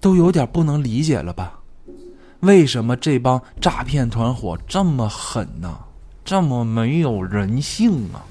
[0.00, 1.58] 都有点不能理解了吧？
[2.40, 5.78] 为什么这帮诈骗团伙这么狠呢？
[6.24, 8.24] 这么没有人性啊，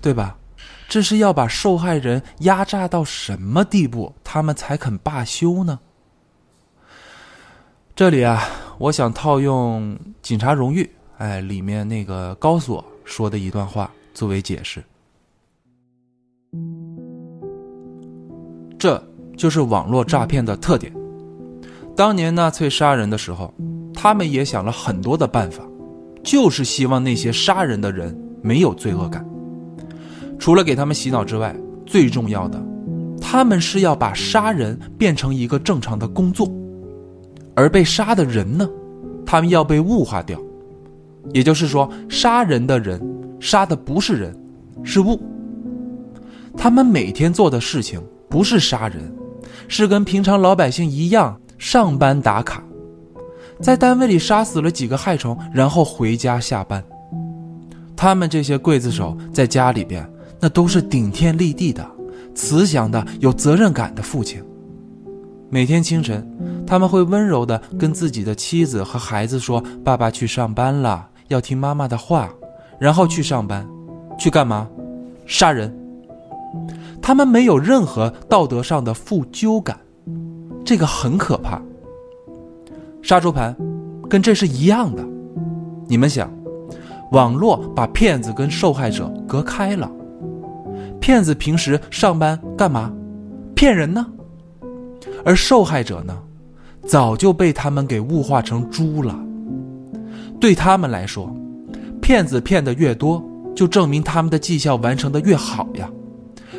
[0.00, 0.36] 对吧？
[0.88, 5.80] 这是要把受害人压榨到什么地步，他们才肯罢休呢？
[7.96, 8.46] 这里啊，
[8.78, 10.84] 我想套用《警察荣誉》
[11.18, 14.84] 哎里面那个高锁说的一段话作为解释，
[18.78, 19.02] 这
[19.36, 20.92] 就是网络诈骗的特点。
[21.96, 23.52] 当年纳粹杀人的时候，
[23.94, 25.62] 他们也想了很多的办法，
[26.22, 29.24] 就是希望那些杀人的人没有罪恶感。
[30.38, 32.60] 除了给他们洗脑之外，最重要的，
[33.20, 36.50] 他们是要把杀人变成一个正常的工作，
[37.54, 38.68] 而被杀的人呢，
[39.24, 40.38] 他们要被物化掉。
[41.32, 43.00] 也就是说，杀人的人
[43.40, 44.36] 杀的不是人，
[44.82, 45.18] 是物。
[46.56, 49.12] 他们每天做的事情不是杀人，
[49.68, 52.62] 是跟平常老百姓一样上班打卡，
[53.60, 56.82] 在单位里杀死了几个害虫，然后回家下班。
[57.96, 60.08] 他们这些刽子手在家里边，
[60.40, 61.86] 那都是顶天立地的、
[62.34, 64.42] 慈祥的、有责任感的父亲。
[65.50, 66.26] 每天清晨，
[66.66, 72.28] 他们会温柔地跟自己的妻子和孩子说：“爸爸去上班了。”要听妈妈的话，
[72.78, 73.66] 然后去上班，
[74.18, 74.68] 去干嘛？
[75.26, 75.72] 杀人。
[77.06, 79.78] 他们没有任何道德上的负疚感，
[80.64, 81.60] 这个很可怕。
[83.02, 83.54] 杀猪盘，
[84.08, 85.04] 跟这是一样的。
[85.86, 86.32] 你们想，
[87.12, 89.90] 网络把骗子跟受害者隔开了，
[90.98, 92.90] 骗子平时上班干嘛？
[93.54, 94.06] 骗人呢。
[95.26, 96.16] 而受害者呢，
[96.86, 99.14] 早就被他们给物化成猪了。
[100.40, 101.30] 对他们来说，
[102.00, 103.22] 骗子骗得越多，
[103.54, 105.86] 就证明他们的绩效完成的越好呀，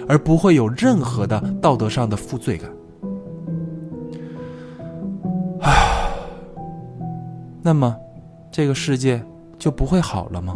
[0.07, 2.69] 而不会有任何的道德上的负罪感。
[5.61, 6.09] 啊，
[7.61, 7.95] 那么，
[8.51, 9.23] 这个世界
[9.57, 10.55] 就不会好了吗？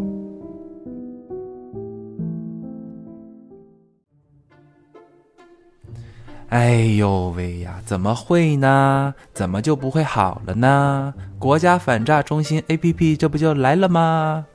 [6.49, 9.13] 哎呦喂呀，怎么会呢？
[9.35, 11.13] 怎么就不会好了呢？
[11.37, 14.47] 国家反诈中心 APP 这不就来了吗？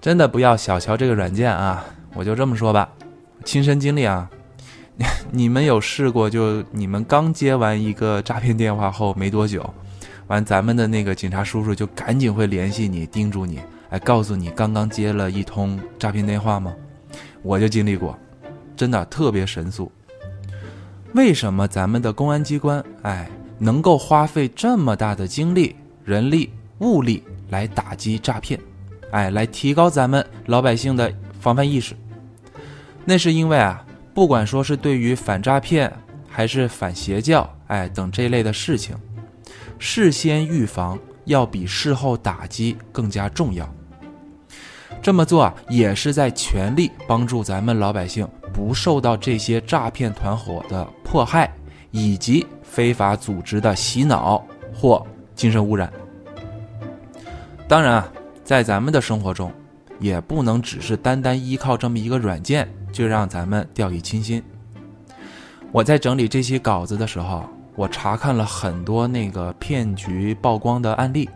[0.00, 1.84] 真的不要小瞧这个软件啊！
[2.14, 2.88] 我就这么说吧，
[3.46, 4.28] 亲身经历啊，
[5.30, 6.28] 你们有试过？
[6.28, 9.72] 就你们刚接完一个诈骗电话后没多久，
[10.26, 16.74] 完咱们的那个警察叔叔就赶紧会联系你，叮嘱你，哎，告诉你刚刚接了一通诈骗电话吗？
[17.42, 18.18] 我就经历过，
[18.76, 19.90] 真的特别神速。
[21.14, 28.58] 为什么咱们的公安机关，哎，能够花费这么大的精力、人力、物力来打击诈骗，
[29.12, 31.94] 哎，来提高咱们老百姓的防范意识？
[33.06, 33.82] 那是因为啊，
[34.12, 35.90] 不管说是对于反诈骗，
[36.28, 38.94] 还是反邪教，哎等这类的事情，
[39.78, 43.66] 事先预防要比事后打击更加重要。
[45.00, 48.28] 这么做，也是在全力帮助咱们老百姓。
[48.52, 51.52] 不受到这些诈骗团伙的迫害，
[51.90, 54.42] 以及非法组织的洗脑
[54.74, 55.92] 或精神污染。
[57.68, 58.08] 当然啊，
[58.42, 59.52] 在咱们的生活中，
[60.00, 62.66] 也不能只是单单依靠这么一个软件
[62.96, 64.42] 就让咱们掉以轻心。
[65.70, 67.44] 我在整理这些稿子的时候，
[67.74, 71.28] 我查看了很多那个骗局曝光的案例，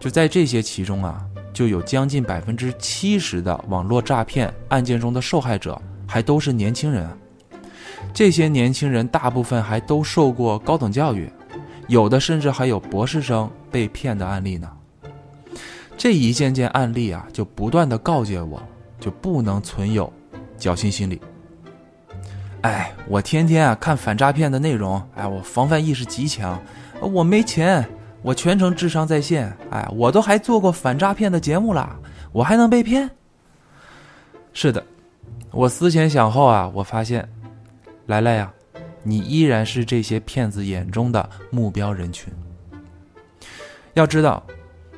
[0.00, 5.80] 就在这些其中啊，就有将近百分之七十的网络诈骗案件中的受害者。
[6.06, 7.08] 还都是年轻人，
[8.12, 11.32] 这些年轻人大部分还都受过高等教育，
[11.88, 14.70] 有的甚至还有博士生被骗的案例呢。
[15.96, 18.62] 这一件件案例啊，就不断的告诫我，
[19.00, 20.12] 就不能存有
[20.64, 21.20] 侥幸心理。
[22.62, 26.58] 哎，我天天啊看反诈骗的内容，哎，我防范意识极强。
[27.02, 27.86] 我没钱，
[28.22, 31.94] 我全程智商在线，哎，我都还做过反诈骗的节目啦，
[32.32, 33.10] 我还能被骗？
[34.54, 34.82] 是的。
[35.50, 37.28] 我思前想后啊，我发现，
[38.06, 38.50] 来来呀，
[39.02, 42.32] 你依然是这些骗子眼中的目标人群。
[43.92, 44.42] 要知道，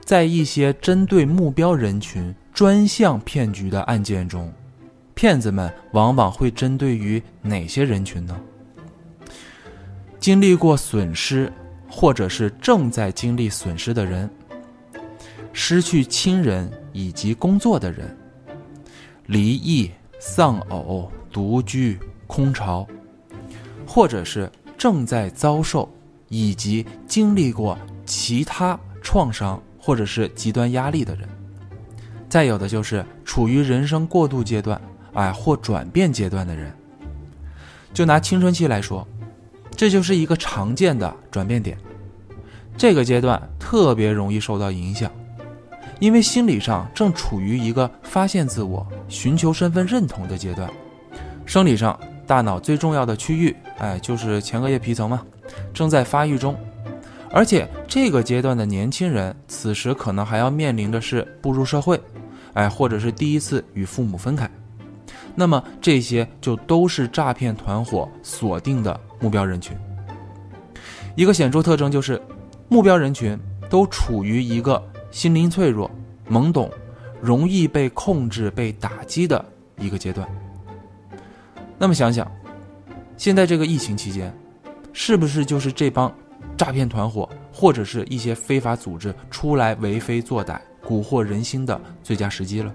[0.04, 4.50] 在一些针对目标人群专项骗局的案件中，
[5.16, 8.38] 骗子们往往会针对于哪些人群呢？
[10.20, 11.50] 经历过损失，
[11.90, 14.30] 或者是正在经历损失的人，
[15.54, 18.16] 失去亲人以及工作的人，
[19.26, 19.90] 离异。
[20.18, 21.96] 丧偶、独居、
[22.26, 22.86] 空巢，
[23.86, 25.88] 或者是正在遭受
[26.28, 31.28] 以及经历过其他创伤或者是极端压力的人，
[32.30, 34.80] 再有的就是处于人生过渡阶段，
[35.16, 36.72] 哎或转变阶段的人。
[37.92, 39.06] 就拿青春期来说，
[39.74, 41.76] 这就是一个常见的转变点，
[42.76, 45.10] 这个阶段特别容易受到影响。
[45.98, 50.70] 因为心理上正处于一个发现自我、寻求身份认同的阶段，
[51.46, 55.24] 生理上大脑最重要的区域，哎，就是前额叶皮层嘛，
[55.72, 56.54] 正在发育中，
[57.30, 61.98] 而且这个阶段的年轻人此时可能还要面临的是步入社会，
[62.52, 64.50] 哎，或者是第一次与父母分开，
[65.36, 69.76] 那么这些就都是诈骗团伙锁定的目标人群。
[71.14, 72.20] 一个显著特征就是，
[72.68, 75.90] 目标人群都处于一个心灵脆弱、
[76.28, 76.70] 懵懂、
[77.20, 79.44] 容易被控制、被打击的
[79.78, 80.26] 一个阶段。
[81.78, 82.30] 那么想想，
[83.16, 84.34] 现在这个疫情期间，
[84.92, 86.12] 是不是就是这帮
[86.56, 92.74] 诈骗团伙或者是一些非法组织出来为非作歹、蛊惑人心的最佳时机了？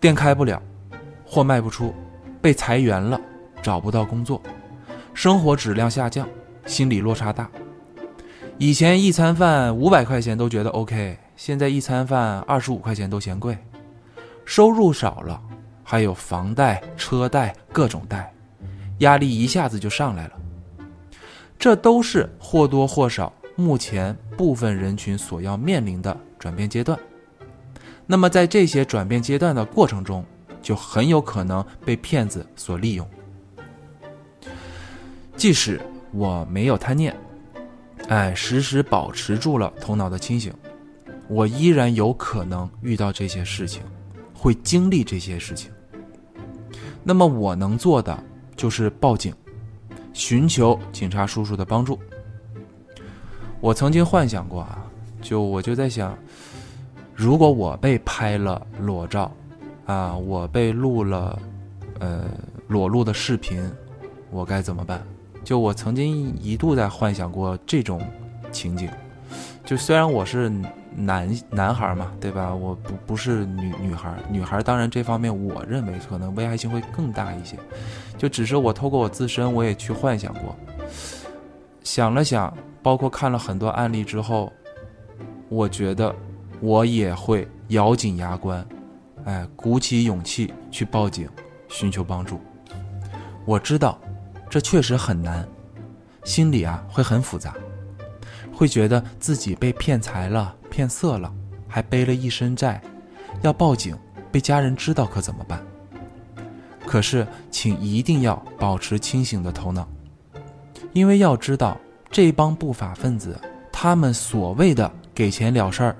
[0.00, 0.62] 店开不了，
[1.34, 1.92] 货卖不出，
[2.40, 3.20] 被裁员了，
[3.60, 4.40] 找不到工作，
[5.14, 6.28] 生活质量下降，
[6.64, 7.50] 心理落差大。
[8.56, 13.58] 以前一餐饭五百块钱都觉得 OK，现在一餐饭二十五块钱都嫌贵，
[14.44, 15.42] 收入少了。
[15.82, 18.32] 还有房贷、车贷各种贷，
[18.98, 20.34] 压力一下子就上来了。
[21.58, 26.96] 这都是或多或少目前部分人群所要面临的转变阶段。
[28.06, 30.24] 那么在这些转变阶段的过程中，
[30.64, 33.06] 就很有可能被骗子所利用。
[35.36, 35.78] 即使
[36.10, 37.14] 我没有贪念，
[38.08, 40.50] 哎，时时保持住了头脑的清醒，
[41.28, 43.82] 我依然有可能遇到这些事情，
[44.32, 45.70] 会经历这些事情。
[47.02, 48.18] 那么我能做的
[48.56, 49.34] 就是报警，
[50.14, 51.98] 寻求警察叔叔的帮助。
[53.60, 54.82] 我曾经幻想过啊，
[55.20, 56.16] 就我就在想，
[57.14, 59.30] 如果我被拍了裸照，
[59.86, 61.38] 啊，我被录了，
[62.00, 62.24] 呃，
[62.68, 63.70] 裸露的视频，
[64.30, 65.02] 我该怎么办？
[65.42, 68.00] 就我曾经一度在幻想过这种
[68.50, 68.88] 情景。
[69.64, 70.52] 就虽然我是。
[70.96, 72.54] 男男孩嘛，对吧？
[72.54, 77.58] 我不不是女女孩，女孩当然这方面我认为可能危害性会更大一些。
[78.16, 80.54] 就只是我透过我自身，我也去幻想过，
[81.82, 84.52] 想了想，包括看了很多案例之后，
[85.48, 86.14] 我觉得
[86.60, 88.64] 我也会咬紧牙关，
[89.24, 91.28] 哎，鼓起勇气去报警，
[91.68, 92.40] 寻求帮助。
[93.44, 93.98] 我知道
[94.48, 95.46] 这确实很难，
[96.24, 97.54] 心里啊会很复杂。
[98.52, 101.32] 会觉得自己被骗财了、骗色了，
[101.66, 102.80] 还背了一身债，
[103.42, 103.96] 要报警，
[104.30, 105.60] 被家人知道可怎么办？
[106.86, 109.88] 可是，请一定要保持清醒的头脑，
[110.92, 111.76] 因为要知道
[112.10, 113.36] 这帮不法分子，
[113.72, 115.96] 他们所谓的给钱了事儿，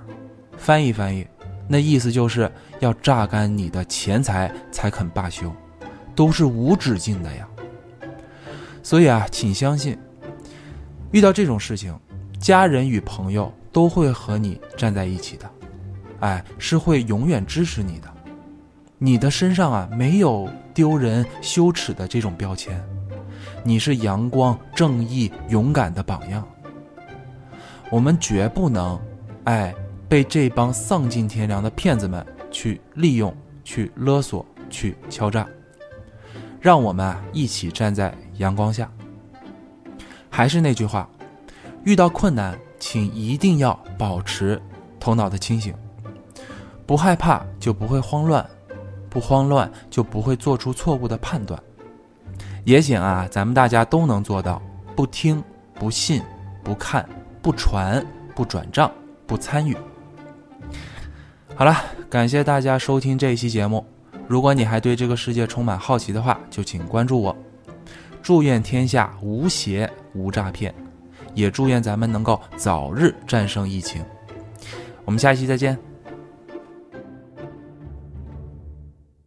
[0.57, 1.27] 翻译翻译，
[1.66, 2.50] 那意思就是
[2.80, 5.52] 要榨干你的钱财才肯罢休，
[6.14, 7.48] 都是无止境的呀。
[8.82, 9.98] 所以啊，请相信，
[11.10, 11.98] 遇到这种事情。
[12.38, 15.50] 家人与朋友都会和你站在一起的，
[16.20, 18.12] 哎，是会永远支持你的。
[18.98, 22.78] 你的身上啊没有丢人、羞耻的这种标签，
[23.62, 26.46] 你是阳光、正义、勇敢的榜样。
[27.90, 29.00] 我们绝不能，
[29.44, 29.74] 哎，
[30.14, 35.44] 被这帮丧尽天良的骗子们去利用、去勒索、去敲诈。
[36.60, 38.88] 让我们一起站在阳光下。
[40.30, 41.10] 还是那句话。
[41.82, 44.62] 遇到困难，请一定要保持
[45.00, 45.74] 头脑的清醒。
[46.86, 48.48] 不害怕就不会慌乱，
[49.10, 51.60] 不慌乱就不会做出错误的判断。
[52.64, 54.62] 也请啊，咱们大家都能做到：
[54.94, 55.42] 不听、
[55.74, 56.22] 不信、
[56.62, 57.04] 不看、
[57.42, 58.88] 不传、不转账、
[59.26, 59.76] 不参与。
[61.57, 61.76] 好了，
[62.11, 63.84] 感谢大家收听这一期节目。
[64.26, 67.36] 如果你还对这个世界充满好奇的话，就请关注我。
[68.22, 70.74] 祝愿天下无邪无诈骗。
[71.32, 74.05] 也祝愿咱们能够早日战胜疫情。
[75.05, 75.76] 我们下期再见。